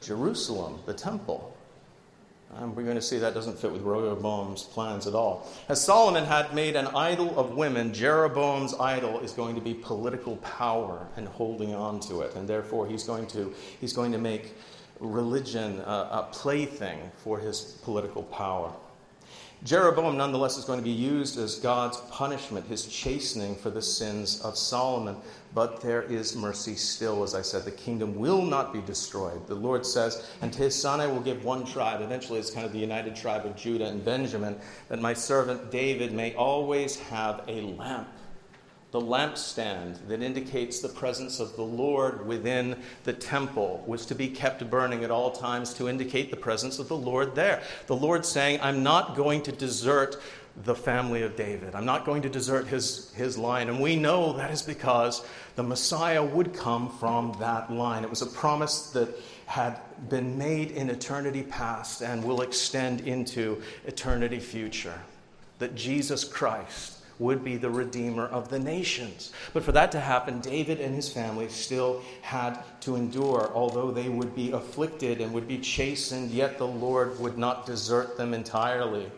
[0.02, 1.56] Jerusalem, the temple.
[2.56, 5.50] And we're going to see that doesn't fit with Rehoboam's plans at all.
[5.70, 10.36] As Solomon had made an idol of women, Jeroboam's idol is going to be political
[10.38, 12.36] power and holding on to it.
[12.36, 14.54] And therefore, he's going to, he's going to make
[15.00, 18.74] religion a, a plaything for his political power.
[19.64, 24.42] Jeroboam, nonetheless, is going to be used as God's punishment, his chastening for the sins
[24.42, 25.16] of Solomon.
[25.54, 27.66] But there is mercy still, as I said.
[27.66, 29.46] The kingdom will not be destroyed.
[29.46, 32.02] The Lord says, And to his son I will give one tribe.
[32.02, 34.58] Eventually, it's kind of the united tribe of Judah and Benjamin,
[34.90, 38.08] that my servant David may always have a lamp
[38.92, 42.76] the lampstand that indicates the presence of the Lord within
[43.06, 46.90] the temple was to be kept burning at all times to indicate the presence of
[46.90, 47.64] the Lord there.
[47.88, 50.22] The Lord saying, I'm not going to desert
[50.66, 51.74] the family of David.
[51.74, 53.70] I'm not going to desert his, his line.
[53.70, 55.26] And we know that is because
[55.56, 58.04] the Messiah would come from that line.
[58.04, 59.10] It was a promise that
[59.46, 65.00] had been made in eternity past and will extend into eternity future.
[65.60, 69.32] That Jesus Christ would be the Redeemer of the nations.
[69.54, 73.52] But for that to happen, David and his family still had to endure.
[73.54, 78.18] Although they would be afflicted and would be chastened, yet the Lord would not desert
[78.18, 79.10] them entirely.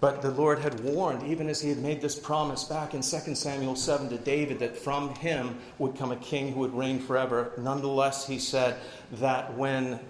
[0.00, 3.34] But the Lord had warned, even as he had made this promise back in 2
[3.34, 7.52] Samuel 7 to David, that from him would come a king who would reign forever.
[7.58, 8.76] Nonetheless, he said
[9.12, 10.00] that when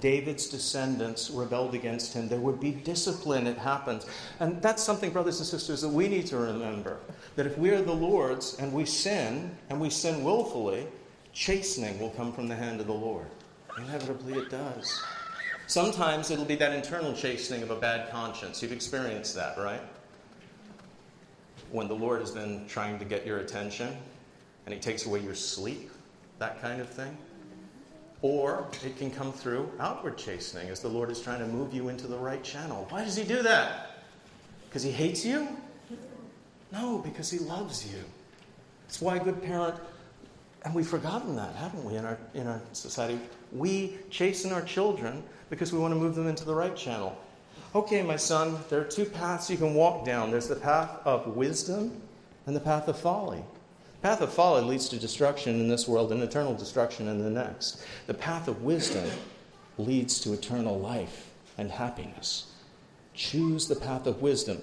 [0.00, 3.46] David's descendants rebelled against him, there would be discipline.
[3.46, 4.06] It happens.
[4.40, 6.98] And that's something, brothers and sisters, that we need to remember.
[7.36, 10.86] That if we are the Lord's and we sin, and we sin willfully,
[11.32, 13.26] chastening will come from the hand of the Lord.
[13.76, 15.02] Inevitably, it does.
[15.66, 18.62] Sometimes it'll be that internal chastening of a bad conscience.
[18.62, 19.80] You've experienced that, right?
[21.70, 23.96] When the Lord has been trying to get your attention
[24.66, 25.90] and He takes away your sleep,
[26.38, 27.16] that kind of thing.
[28.22, 31.88] Or it can come through outward chastening as the Lord is trying to move you
[31.88, 32.86] into the right channel.
[32.88, 33.90] Why does He do that?
[34.68, 35.48] Because He hates you?
[36.72, 37.98] No, because He loves you.
[38.86, 39.74] It's why a good parent,
[40.64, 43.18] and we've forgotten that, haven't we, in our, in our society?
[43.52, 47.18] We chasten our children because we want to move them into the right channel.
[47.74, 51.36] Okay, my son, there are two paths you can walk down there's the path of
[51.36, 52.00] wisdom
[52.46, 53.42] and the path of folly
[54.02, 57.84] path of folly leads to destruction in this world and eternal destruction in the next.
[58.06, 59.08] The path of wisdom
[59.78, 62.52] leads to eternal life and happiness.
[63.14, 64.60] Choose the path of wisdom.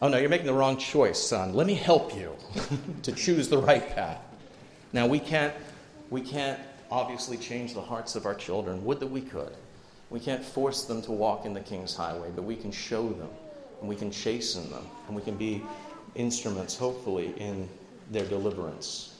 [0.00, 1.54] Oh no, you're making the wrong choice, son.
[1.54, 2.32] Let me help you
[3.02, 4.20] to choose the right path.
[4.92, 5.54] Now we can't
[6.10, 8.84] we can't obviously change the hearts of our children.
[8.84, 9.52] Would that we could.
[10.10, 13.30] We can't force them to walk in the King's highway, but we can show them,
[13.80, 15.62] and we can chasten them, and we can be
[16.14, 17.68] instruments, hopefully, in
[18.10, 19.14] their deliverance.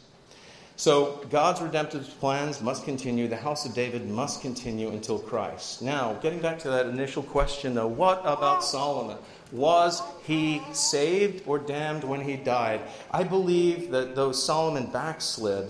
[0.77, 3.29] So, God's redemptive plans must continue.
[3.29, 5.83] The house of David must continue until Christ.
[5.83, 9.16] Now, getting back to that initial question, though, what about Solomon?
[9.53, 12.81] Was he saved or damned when he died?
[13.12, 15.68] I believe that though Solomon backslid,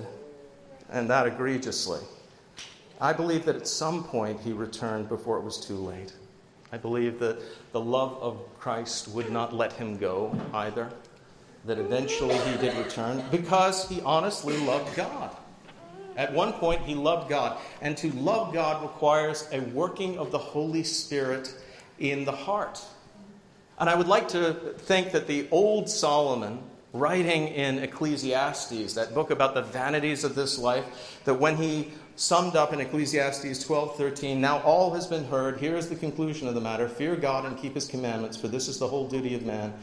[0.90, 2.00] and that egregiously,
[2.98, 6.14] I believe that at some point he returned before it was too late.
[6.72, 10.90] I believe that the love of Christ would not let him go either
[11.66, 15.34] that eventually he did return because he honestly loved God.
[16.16, 17.58] At one point, he loved God.
[17.80, 21.54] And to love God requires a working of the Holy Spirit
[21.98, 22.80] in the heart.
[23.78, 29.30] And I would like to think that the old Solomon, writing in Ecclesiastes, that book
[29.30, 34.60] about the vanities of this life, that when he summed up in Ecclesiastes 12:13, now
[34.60, 37.74] all has been heard, here is the conclusion of the matter, fear God and keep
[37.74, 39.74] his commandments, for this is the whole duty of man.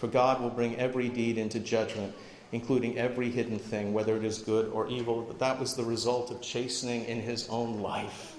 [0.00, 2.14] For God will bring every deed into judgment,
[2.52, 5.20] including every hidden thing, whether it is good or evil.
[5.20, 8.38] But that was the result of chastening in his own life.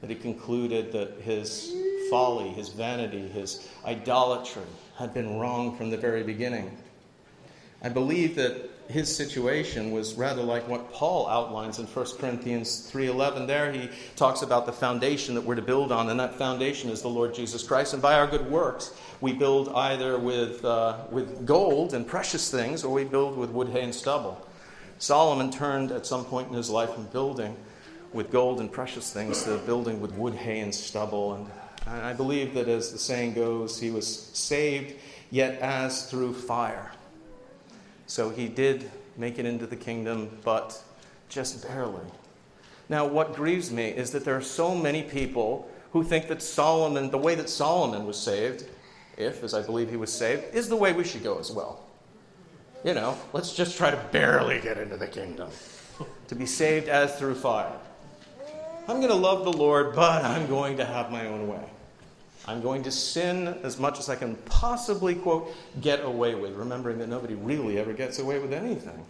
[0.00, 1.72] That he concluded that his
[2.10, 4.64] folly, his vanity, his idolatry
[4.98, 6.76] had been wrong from the very beginning.
[7.80, 13.46] I believe that his situation was rather like what Paul outlines in 1 Corinthians 3:11
[13.46, 17.02] there he talks about the foundation that we're to build on and that foundation is
[17.02, 17.92] the Lord Jesus Christ.
[17.92, 22.84] And by our good works we build either with uh, with gold and precious things
[22.84, 24.46] or we build with wood hay and stubble.
[24.98, 27.56] Solomon turned at some point in his life from building
[28.12, 31.34] with gold and precious things to building with wood hay and stubble.
[31.34, 31.50] And
[31.86, 34.94] I believe that as the saying goes he was saved
[35.30, 36.92] yet as through fire
[38.12, 40.78] so he did make it into the kingdom, but
[41.30, 42.04] just barely.
[42.90, 47.10] Now, what grieves me is that there are so many people who think that Solomon,
[47.10, 48.66] the way that Solomon was saved,
[49.16, 51.86] if, as I believe he was saved, is the way we should go as well.
[52.84, 55.48] You know, let's just try to barely get into the kingdom.
[56.28, 57.72] to be saved as through fire.
[58.88, 61.64] I'm going to love the Lord, but I'm going to have my own way.
[62.46, 66.98] I'm going to sin as much as I can possibly, quote, get away with, remembering
[66.98, 69.04] that nobody really ever gets away with anything,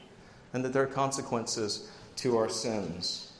[0.52, 3.31] and that there are consequences to our sins.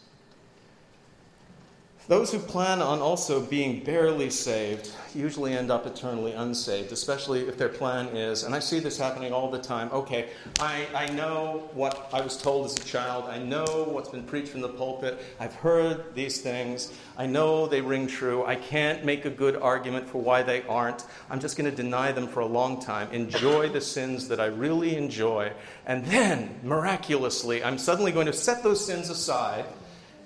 [2.08, 7.56] Those who plan on also being barely saved usually end up eternally unsaved, especially if
[7.56, 11.70] their plan is, and I see this happening all the time okay, I, I know
[11.74, 15.24] what I was told as a child, I know what's been preached from the pulpit,
[15.38, 20.08] I've heard these things, I know they ring true, I can't make a good argument
[20.08, 23.68] for why they aren't, I'm just going to deny them for a long time, enjoy
[23.68, 25.52] the sins that I really enjoy,
[25.86, 29.66] and then, miraculously, I'm suddenly going to set those sins aside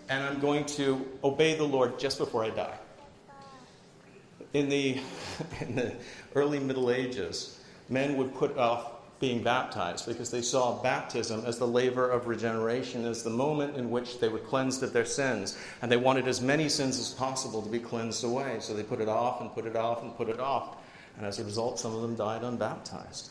[0.09, 2.79] and I'm going to obey the Lord just before I die.
[4.55, 5.01] In the,
[5.61, 5.95] in the
[6.35, 11.67] early Middle Ages, men would put off being baptized because they saw baptism as the
[11.67, 15.59] laver of regeneration, as the moment in which they were cleansed of their sins.
[15.81, 18.59] And they wanted as many sins as possible to be cleansed away.
[18.61, 20.77] So they put it off and put it off and put it off.
[21.17, 23.31] And as a result, some of them died unbaptized.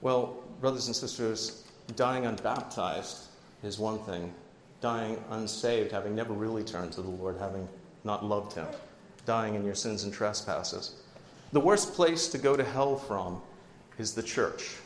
[0.00, 1.64] Well, brothers and sisters,
[1.96, 3.26] dying unbaptized
[3.64, 4.32] is one thing,
[4.80, 7.68] dying unsaved, having never really turned to the Lord, having
[8.04, 8.66] not loved Him,
[9.26, 10.94] dying in your sins and trespasses.
[11.52, 13.40] The worst place to go to hell from
[13.98, 14.76] is the church.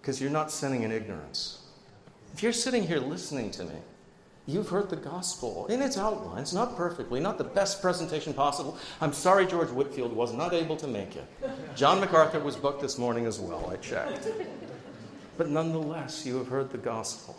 [0.00, 1.62] Because you're not sinning in ignorance.
[2.34, 3.74] If you're sitting here listening to me,
[4.46, 8.78] you've heard the gospel in its outlines, not perfectly, not the best presentation possible.
[9.00, 11.26] I'm sorry George Whitefield was not able to make it.
[11.74, 14.28] John MacArthur was booked this morning as well, I checked.
[15.36, 17.36] But nonetheless, you have heard the gospel.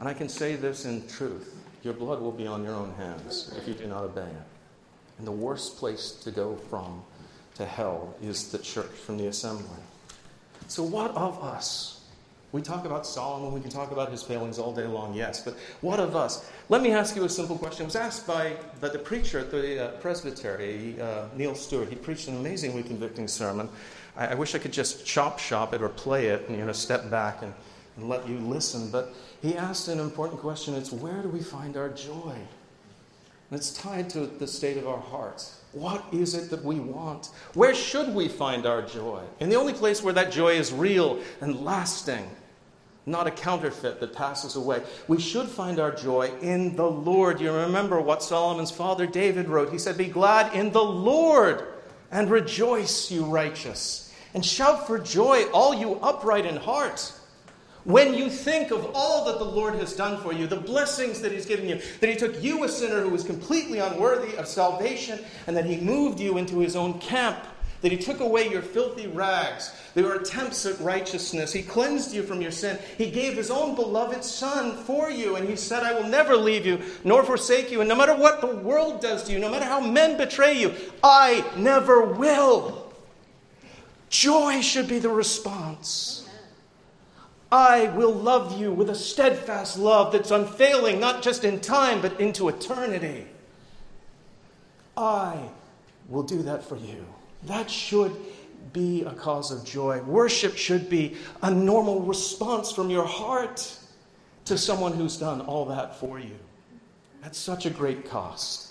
[0.00, 3.54] And I can say this in truth your blood will be on your own hands
[3.56, 4.46] if you do not obey it.
[5.18, 7.02] And the worst place to go from
[7.54, 9.80] to hell is the church from the assembly.
[10.66, 11.94] So, what of us?
[12.50, 15.54] We talk about Solomon, we can talk about his failings all day long, yes, but
[15.82, 16.50] what of us?
[16.70, 17.82] Let me ask you a simple question.
[17.82, 21.90] It was asked by, by the preacher at the uh, presbytery, uh, Neil Stewart.
[21.90, 23.68] He preached an amazingly convicting sermon.
[24.16, 26.72] I, I, wish I could just chop shop it or play it and you know,
[26.72, 27.52] step back and,
[27.98, 31.76] and let you listen, but he asked an important question it's where do we find
[31.76, 32.34] our joy?
[33.50, 35.60] And it's tied to the state of our hearts.
[35.72, 37.30] What is it that we want?
[37.54, 39.22] Where should we find our joy?
[39.40, 42.28] And the only place where that joy is real and lasting,
[43.06, 44.82] not a counterfeit that passes away.
[45.08, 47.40] We should find our joy in the Lord.
[47.40, 49.72] You remember what Solomon's father David wrote.
[49.72, 51.66] He said, Be glad in the Lord
[52.10, 57.12] and rejoice, you righteous, and shout for joy, all you upright in heart.
[57.84, 61.32] When you think of all that the Lord has done for you, the blessings that
[61.32, 65.20] He's given you, that He took you, a sinner who was completely unworthy of salvation,
[65.46, 67.38] and that He moved you into His own camp,
[67.80, 69.72] that He took away your filthy rags,
[70.02, 71.52] were attempts at righteousness.
[71.52, 72.78] He cleansed you from your sin.
[72.96, 76.66] He gave His own beloved Son for you, and He said, I will never leave
[76.66, 77.80] you nor forsake you.
[77.80, 80.74] And no matter what the world does to you, no matter how men betray you,
[81.02, 82.92] I never will.
[84.10, 86.27] Joy should be the response.
[87.50, 92.20] I will love you with a steadfast love that's unfailing, not just in time, but
[92.20, 93.26] into eternity.
[94.96, 95.48] I
[96.08, 97.06] will do that for you.
[97.44, 98.14] That should
[98.72, 100.02] be a cause of joy.
[100.02, 103.78] Worship should be a normal response from your heart
[104.44, 106.36] to someone who's done all that for you.
[107.22, 108.67] That's such a great cost.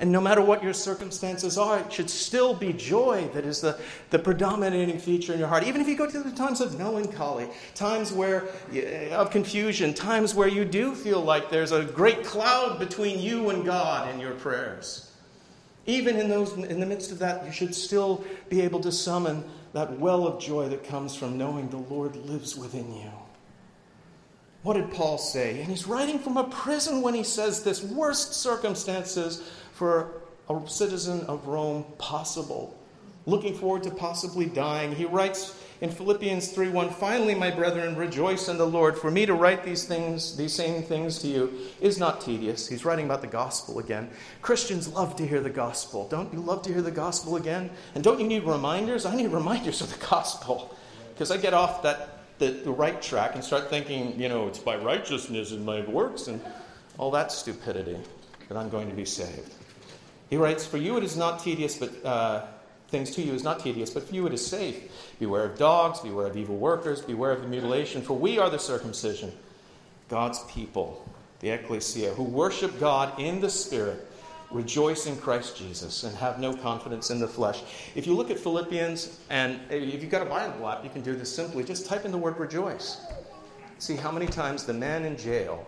[0.00, 3.80] And no matter what your circumstances are, it should still be joy that is the,
[4.10, 5.64] the predominating feature in your heart.
[5.64, 10.36] Even if you go through the times of melancholy, times where uh, of confusion, times
[10.36, 14.34] where you do feel like there's a great cloud between you and God in your
[14.34, 15.10] prayers.
[15.86, 19.42] Even in those in the midst of that, you should still be able to summon
[19.72, 23.10] that well of joy that comes from knowing the Lord lives within you.
[24.62, 25.60] What did Paul say?
[25.60, 30.10] And he's writing from a prison when he says this worst circumstances for
[30.50, 32.76] a citizen of Rome possible,
[33.26, 34.92] looking forward to possibly dying.
[34.92, 38.98] He writes in Philippians 3:1, "Finally, my brethren, rejoice in the Lord.
[38.98, 42.84] For me to write these things, these same things to you is not tedious." He's
[42.84, 44.10] writing about the gospel again.
[44.42, 46.08] Christians love to hear the gospel.
[46.10, 47.70] Don't you love to hear the gospel again?
[47.94, 49.06] And don't you need reminders?
[49.06, 50.74] I need reminders of the gospel.
[51.14, 54.58] Because I get off that the, the right track and start thinking, you know, it's
[54.58, 56.40] by righteousness and my works and
[56.98, 57.98] all that stupidity
[58.48, 59.54] that I'm going to be saved.
[60.30, 62.46] He writes, For you it is not tedious, but uh,
[62.88, 64.90] things to you is not tedious, but for you it is safe.
[65.18, 68.58] Beware of dogs, beware of evil workers, beware of the mutilation, for we are the
[68.58, 69.32] circumcision,
[70.08, 71.06] God's people,
[71.40, 74.06] the ecclesia, who worship God in the Spirit,
[74.50, 77.62] rejoice in Christ Jesus, and have no confidence in the flesh.
[77.94, 81.14] If you look at Philippians, and if you've got a Bible app, you can do
[81.14, 81.64] this simply.
[81.64, 83.00] Just type in the word rejoice.
[83.78, 85.66] See how many times the man in jail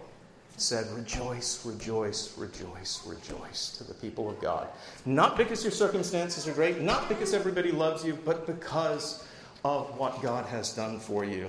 [0.60, 4.68] said, Rejoice, rejoice, rejoice, rejoice to the people of God.
[5.06, 9.24] Not because your circumstances are great, not because everybody loves you, but because
[9.64, 11.48] of what God has done for you.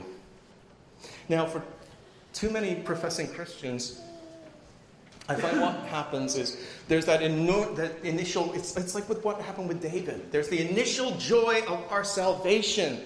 [1.29, 1.61] Now, for
[2.33, 3.99] too many professing Christians,
[5.27, 6.57] I find what happens is
[6.87, 10.31] there's that, that initial, it's, it's like with what happened with David.
[10.31, 13.01] There's the initial joy of our salvation.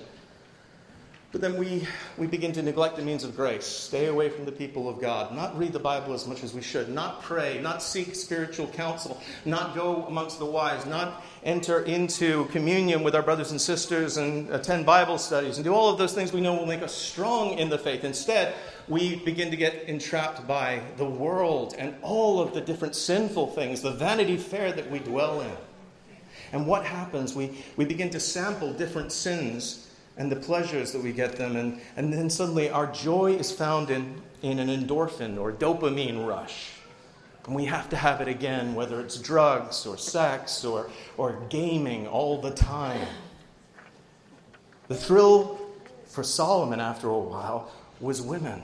[1.36, 1.86] But then we,
[2.17, 5.36] we begin to neglect the means of grace, stay away from the people of God,
[5.36, 9.21] not read the Bible as much as we should, not pray, not seek spiritual counsel,
[9.43, 14.49] not go amongst the wise, not enter into communion with our brothers and sisters and
[14.49, 17.57] attend Bible studies and do all of those things we know will make us strong
[17.59, 18.05] in the faith.
[18.05, 18.55] Instead,
[18.88, 23.81] we begin to get entrapped by the world and all of the different sinful things,
[23.81, 25.51] the vanity fair that we dwell in.
[26.53, 27.36] And what happens?
[27.36, 29.86] We, we begin to sample different sins
[30.18, 31.55] and the pleasures that we get them.
[31.55, 36.72] And, and then suddenly our joy is found in, in an endorphin or dopamine rush.
[37.45, 42.07] And we have to have it again, whether it's drugs or sex or, or gaming
[42.07, 43.07] all the time.
[44.88, 45.59] The thrill
[46.05, 48.63] for Solomon after a while was women.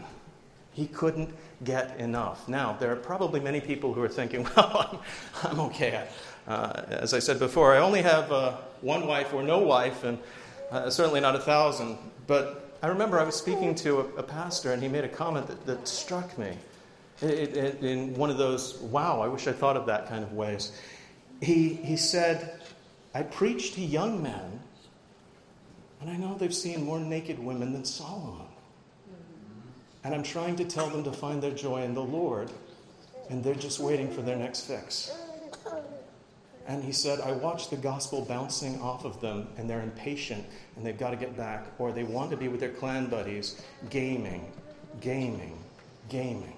[0.74, 1.34] He couldn't
[1.64, 2.48] get enough.
[2.48, 5.04] Now, there are probably many people who are thinking, well,
[5.44, 6.08] I'm, I'm okay.
[6.48, 10.18] Uh, as I said before, I only have uh, one wife or no wife, and
[10.72, 11.98] uh, certainly not a thousand.
[12.28, 15.48] But I remember I was speaking to a, a pastor, and he made a comment
[15.48, 16.58] that, that struck me
[17.22, 20.34] it, it, in one of those, wow, I wish I thought of that kind of
[20.34, 20.72] ways.
[21.42, 22.60] He, he said,
[23.14, 24.60] I preach to young men,
[26.00, 28.48] and I know they've seen more naked women than Solomon.
[30.04, 32.50] And I'm trying to tell them to find their joy in the Lord,
[33.30, 35.16] and they're just waiting for their next fix.
[36.68, 40.46] And he said, I watch the gospel bouncing off of them, and they're impatient,
[40.76, 43.62] and they've got to get back, or they want to be with their clan buddies,
[43.90, 44.52] gaming,
[45.02, 45.58] gaming,
[46.10, 46.56] gaming.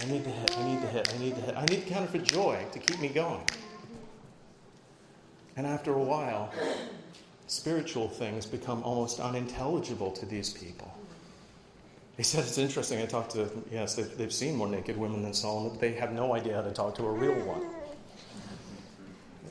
[0.00, 1.56] I need to hit, I need to hit, I need to hit.
[1.56, 3.42] I need counterfeit joy to keep me going.
[5.56, 6.52] And after a while,
[7.46, 10.92] spiritual things become almost unintelligible to these people.
[12.18, 13.00] He said it's interesting.
[13.00, 16.12] I talked to, yes, they've, they've seen more naked women than Solomon, but they have
[16.12, 17.66] no idea how to talk to a real one.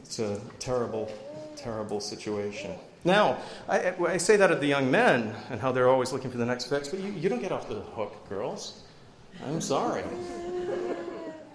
[0.05, 1.11] It's a terrible,
[1.55, 2.75] terrible situation.
[3.05, 6.37] Now, I, I, say that of the young men and how they're always looking for
[6.37, 8.83] the next fix, but you, you don't get off the hook, girls.
[9.43, 10.03] I'm sorry.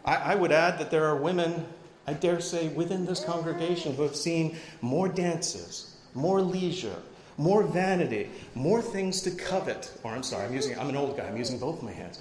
[0.04, 1.64] I, I would add that there are women,
[2.08, 7.00] I dare say, within this congregation who have seen more dances, more leisure,
[7.38, 9.96] more vanity, more things to covet.
[10.02, 12.20] Or I'm sorry, I'm using, I'm an old guy, I'm using both my hands.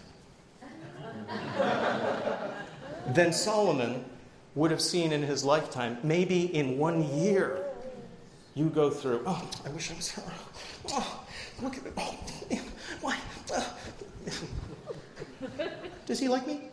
[3.16, 4.06] than Solomon
[4.60, 7.64] would have seen in his lifetime, maybe in one year.
[8.56, 10.24] You go through, oh, I wish I was her.
[10.90, 11.24] Oh,
[11.62, 11.94] look at it.
[11.98, 12.18] Oh,
[13.00, 13.18] why?
[16.06, 16.64] Does he like me?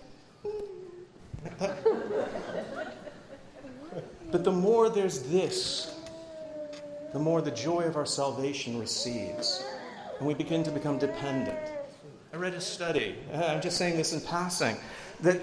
[4.32, 5.94] But the more there's this,
[7.12, 9.64] the more the joy of our salvation recedes.
[10.18, 11.58] And we begin to become dependent.
[12.32, 14.76] I read a study, I'm just saying this in passing,
[15.20, 15.40] that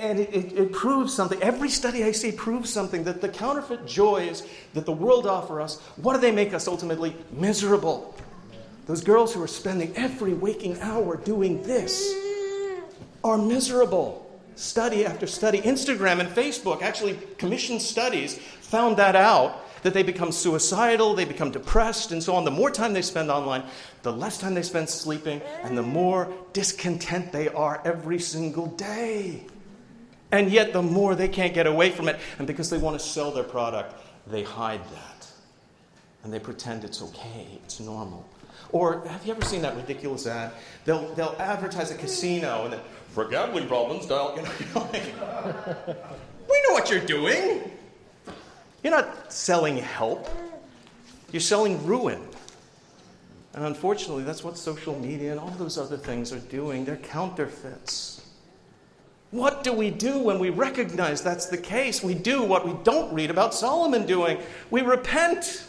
[0.00, 1.42] and it, it, it, proves something.
[1.42, 5.80] Every study I see proves something that the counterfeit joys that the world offer us,
[5.96, 7.16] what do they make us ultimately?
[7.32, 8.14] Miserable.
[8.86, 12.12] Those girls who are spending every waking hour doing this
[13.22, 14.26] are miserable.
[14.56, 15.60] Study after study.
[15.60, 21.50] Instagram and Facebook actually commissioned studies, found that out, that they become suicidal, they become
[21.50, 22.44] depressed, and so on.
[22.44, 23.62] The more time they spend online,
[24.02, 29.46] the less time they spend sleeping, and the more discontent they are every single day.
[30.32, 33.04] And yet, the more they can't get away from it, and because they want to
[33.04, 33.94] sell their product,
[34.26, 35.26] they hide that.
[36.22, 38.28] And they pretend it's okay, it's normal.
[38.72, 40.52] Or have you ever seen that ridiculous ad?
[40.84, 44.88] They'll, they'll advertise a casino and then, for gambling problems, dial, you know, you know
[44.92, 45.96] like,
[46.48, 47.70] we know what you're doing.
[48.82, 50.28] You're not selling help,
[51.32, 52.22] you're selling ruin.
[53.52, 56.84] And unfortunately, that's what social media and all those other things are doing.
[56.84, 58.19] They're counterfeits.
[59.30, 62.02] What do we do when we recognize that's the case?
[62.02, 64.38] We do what we don't read about Solomon doing
[64.70, 65.66] we repent.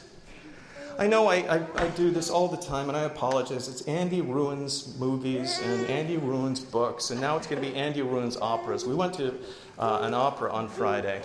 [0.98, 3.68] I know I, I, I, do this all the time, and I apologize.
[3.68, 8.02] It's Andy Ruins movies and Andy Ruins books, and now it's going to be Andy
[8.02, 8.86] Ruins operas.
[8.86, 9.34] We went to
[9.80, 11.22] uh, an opera on Friday,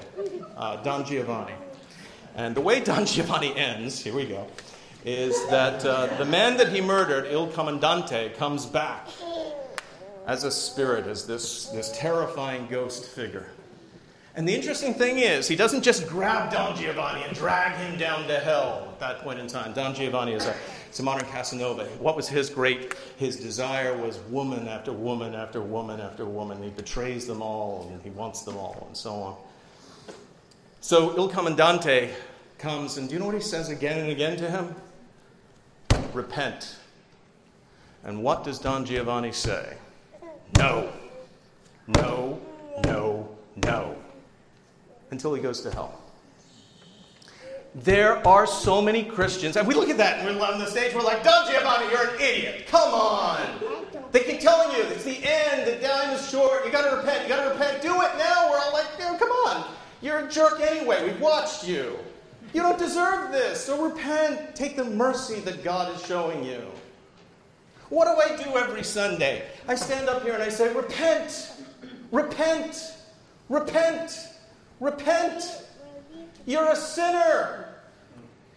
[0.56, 1.54] uh, Don Giovanni.
[2.36, 4.46] And the way Don Giovanni ends, here we go,
[5.04, 9.08] is that uh, the man that he murdered, Il Comandante, comes back
[10.26, 13.46] as a spirit, as this, this terrifying ghost figure.
[14.34, 18.28] And the interesting thing is, he doesn't just grab Don Giovanni and drag him down
[18.28, 19.72] to hell at that point in time.
[19.72, 20.54] Don Giovanni is a,
[20.88, 21.84] it's a modern Casanova.
[22.00, 26.62] What was his great, his desire was woman after woman after woman after woman.
[26.62, 29.36] He betrays them all and he wants them all and so on.
[30.82, 32.10] So Il Comandante
[32.58, 34.74] comes, and do you know what he says again and again to him?
[36.12, 36.76] Repent.
[38.04, 39.78] And what does Don Giovanni say?
[40.58, 40.92] No,
[41.88, 42.40] no,
[42.84, 43.96] no, no
[45.10, 46.00] until he goes to hell.
[47.74, 50.94] There are so many Christians, and we look at that and we're on the stage,
[50.94, 52.66] we're like, Don Giovanni, you're an idiot.
[52.68, 53.40] Come on.
[54.12, 57.28] They keep telling you it's the end, the time is short, you gotta repent, you
[57.28, 58.50] gotta repent, do it now.
[58.50, 59.70] We're all like, come on.
[60.00, 61.04] You're a jerk anyway.
[61.04, 61.98] We've watched you.
[62.52, 63.64] You don't deserve this.
[63.64, 64.54] So repent.
[64.54, 66.62] Take the mercy that God is showing you.
[67.88, 69.44] What do I do every Sunday?
[69.68, 71.52] I stand up here and I say, Repent,
[72.12, 72.94] repent,
[73.48, 74.28] repent.
[74.80, 75.62] Repent.
[76.44, 77.68] You're a sinner.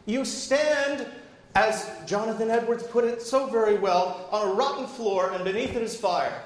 [0.05, 1.07] You stand,
[1.55, 5.81] as Jonathan Edwards put it so very well, on a rotten floor and beneath it
[5.81, 6.41] is fire.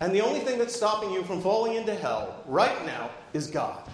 [0.00, 3.88] And the only thing that's stopping you from falling into hell right now is God.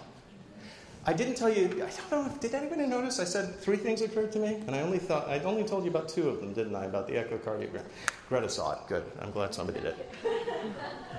[1.05, 4.31] I didn't tell you, I don't know, did anybody notice I said three things occurred
[4.33, 4.63] to me?
[4.67, 6.85] And I only thought, I only told you about two of them, didn't I?
[6.85, 7.83] About the echocardiogram.
[8.29, 8.79] Greta saw it.
[8.87, 9.05] Good.
[9.21, 9.97] I'm glad somebody did.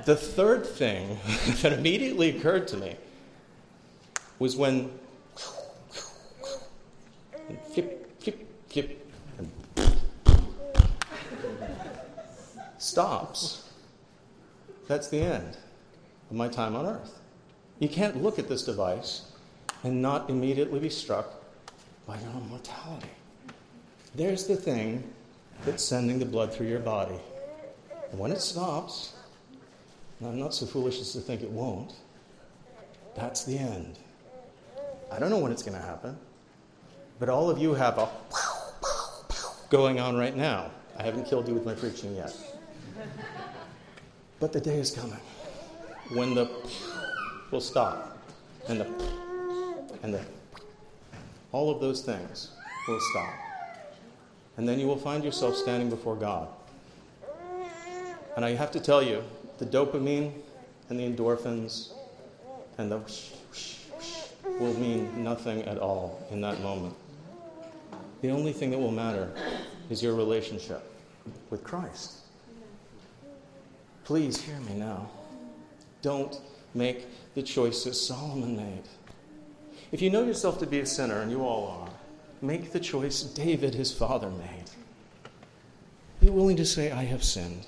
[0.06, 1.18] The third thing
[1.62, 2.96] that immediately occurred to me
[4.40, 4.90] was when
[7.74, 9.08] flip, flip, flip,
[9.38, 9.52] and
[12.78, 13.70] stops.
[14.88, 15.58] That's the end
[16.30, 17.20] of my time on earth.
[17.80, 19.33] You can't look at this device
[19.84, 21.34] and not immediately be struck
[22.08, 23.10] by your own mortality.
[24.16, 25.04] There's the thing
[25.66, 27.20] that's sending the blood through your body.
[28.12, 29.14] And when it stops,
[30.20, 31.94] and I'm not so foolish as to think it won't,
[33.16, 34.00] that's the end.
[35.12, 36.18] I don't know when it's going to happen,
[37.20, 38.10] but all of you have a
[39.70, 40.70] going on right now.
[40.98, 42.36] I haven't killed you with my preaching yet.
[44.40, 45.20] But the day is coming
[46.14, 46.50] when the
[47.50, 48.20] will stop
[48.68, 48.86] and the
[50.04, 50.22] and the
[51.52, 52.52] all of those things
[52.88, 53.34] will stop.
[54.58, 56.48] And then you will find yourself standing before God.
[58.36, 59.24] And I have to tell you,
[59.60, 60.34] the dopamine
[60.90, 61.94] and the endorphins
[62.78, 63.00] and the
[64.60, 66.96] will mean nothing at all in that moment.
[68.22, 69.32] The only thing that will matter
[69.90, 70.84] is your relationship
[71.50, 72.20] with Christ.
[74.04, 75.10] Please hear me now.
[76.02, 76.40] Don't
[76.74, 78.84] make the choices Solomon made.
[79.94, 81.94] If you know yourself to be a sinner, and you all are,
[82.42, 84.72] make the choice David, his father, made.
[86.20, 87.68] Be willing to say, I have sinned,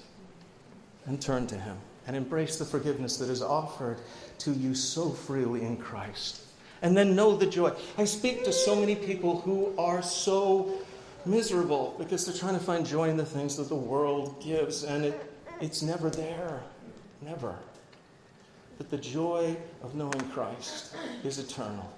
[1.05, 3.99] and turn to him and embrace the forgiveness that is offered
[4.39, 6.41] to you so freely in Christ.
[6.81, 7.73] And then know the joy.
[7.95, 10.79] I speak to so many people who are so
[11.27, 15.05] miserable because they're trying to find joy in the things that the world gives, and
[15.05, 16.63] it, it's never there.
[17.21, 17.55] Never.
[18.79, 21.93] But the joy of knowing Christ is eternal.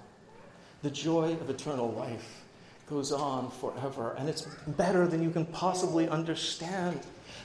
[0.82, 2.42] The joy of eternal life
[2.88, 7.00] goes on forever, and it's better than you can possibly understand.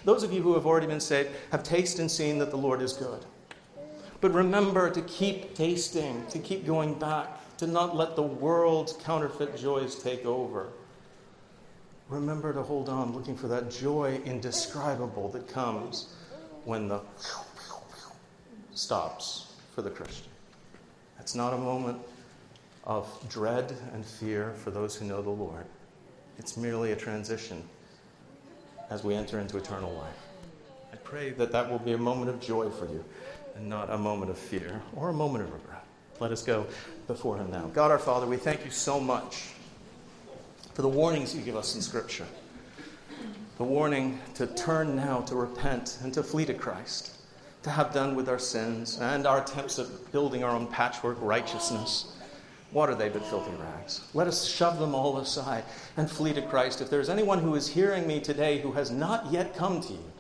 [0.06, 2.82] Those of you who have already been saved have tasted and seen that the Lord
[2.82, 3.26] is good.
[4.22, 9.58] But remember to keep tasting, to keep going back, to not let the world's counterfeit
[9.58, 10.70] joys take over.
[12.10, 16.14] Remember to hold on, looking for that joy indescribable that comes
[16.66, 17.02] when the
[18.74, 20.32] stops for the Christian.
[21.20, 22.00] It's not a moment
[22.86, 25.66] of dread and fear for those who know the Lord.
[26.38, 27.64] It's merely a transition
[28.90, 30.20] as we enter into eternal life.
[30.92, 33.04] I pray that that will be a moment of joy for you
[33.56, 35.84] and not a moment of fear or a moment of regret.
[36.20, 36.68] Let us go
[37.08, 37.68] before Him now.
[37.74, 39.50] God our Father, we thank you so much
[40.74, 42.26] for the warnings you give us in Scripture.
[43.58, 47.18] The warning to turn now, to repent, and to flee to Christ,
[47.64, 52.16] to have done with our sins and our attempts at building our own patchwork righteousness.
[52.74, 54.02] What are they but filthy rags?
[54.16, 55.64] Let us shove them all aside
[55.96, 56.82] and flee to Christ.
[56.82, 60.12] If there's anyone who is hearing me today who has not yet come to you,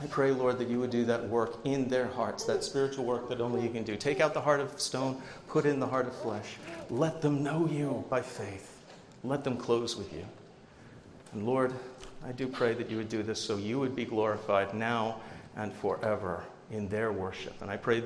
[0.00, 3.28] I pray, Lord, that you would do that work in their hearts, that spiritual work
[3.28, 3.94] that only you can do.
[3.94, 6.56] Take out the heart of stone, put in the heart of flesh.
[6.88, 8.80] Let them know you by faith.
[9.22, 10.24] Let them close with you.
[11.34, 11.74] And Lord,
[12.26, 15.20] I do pray that you would do this so you would be glorified now
[15.56, 17.60] and forever in their worship.
[17.60, 18.00] And I pray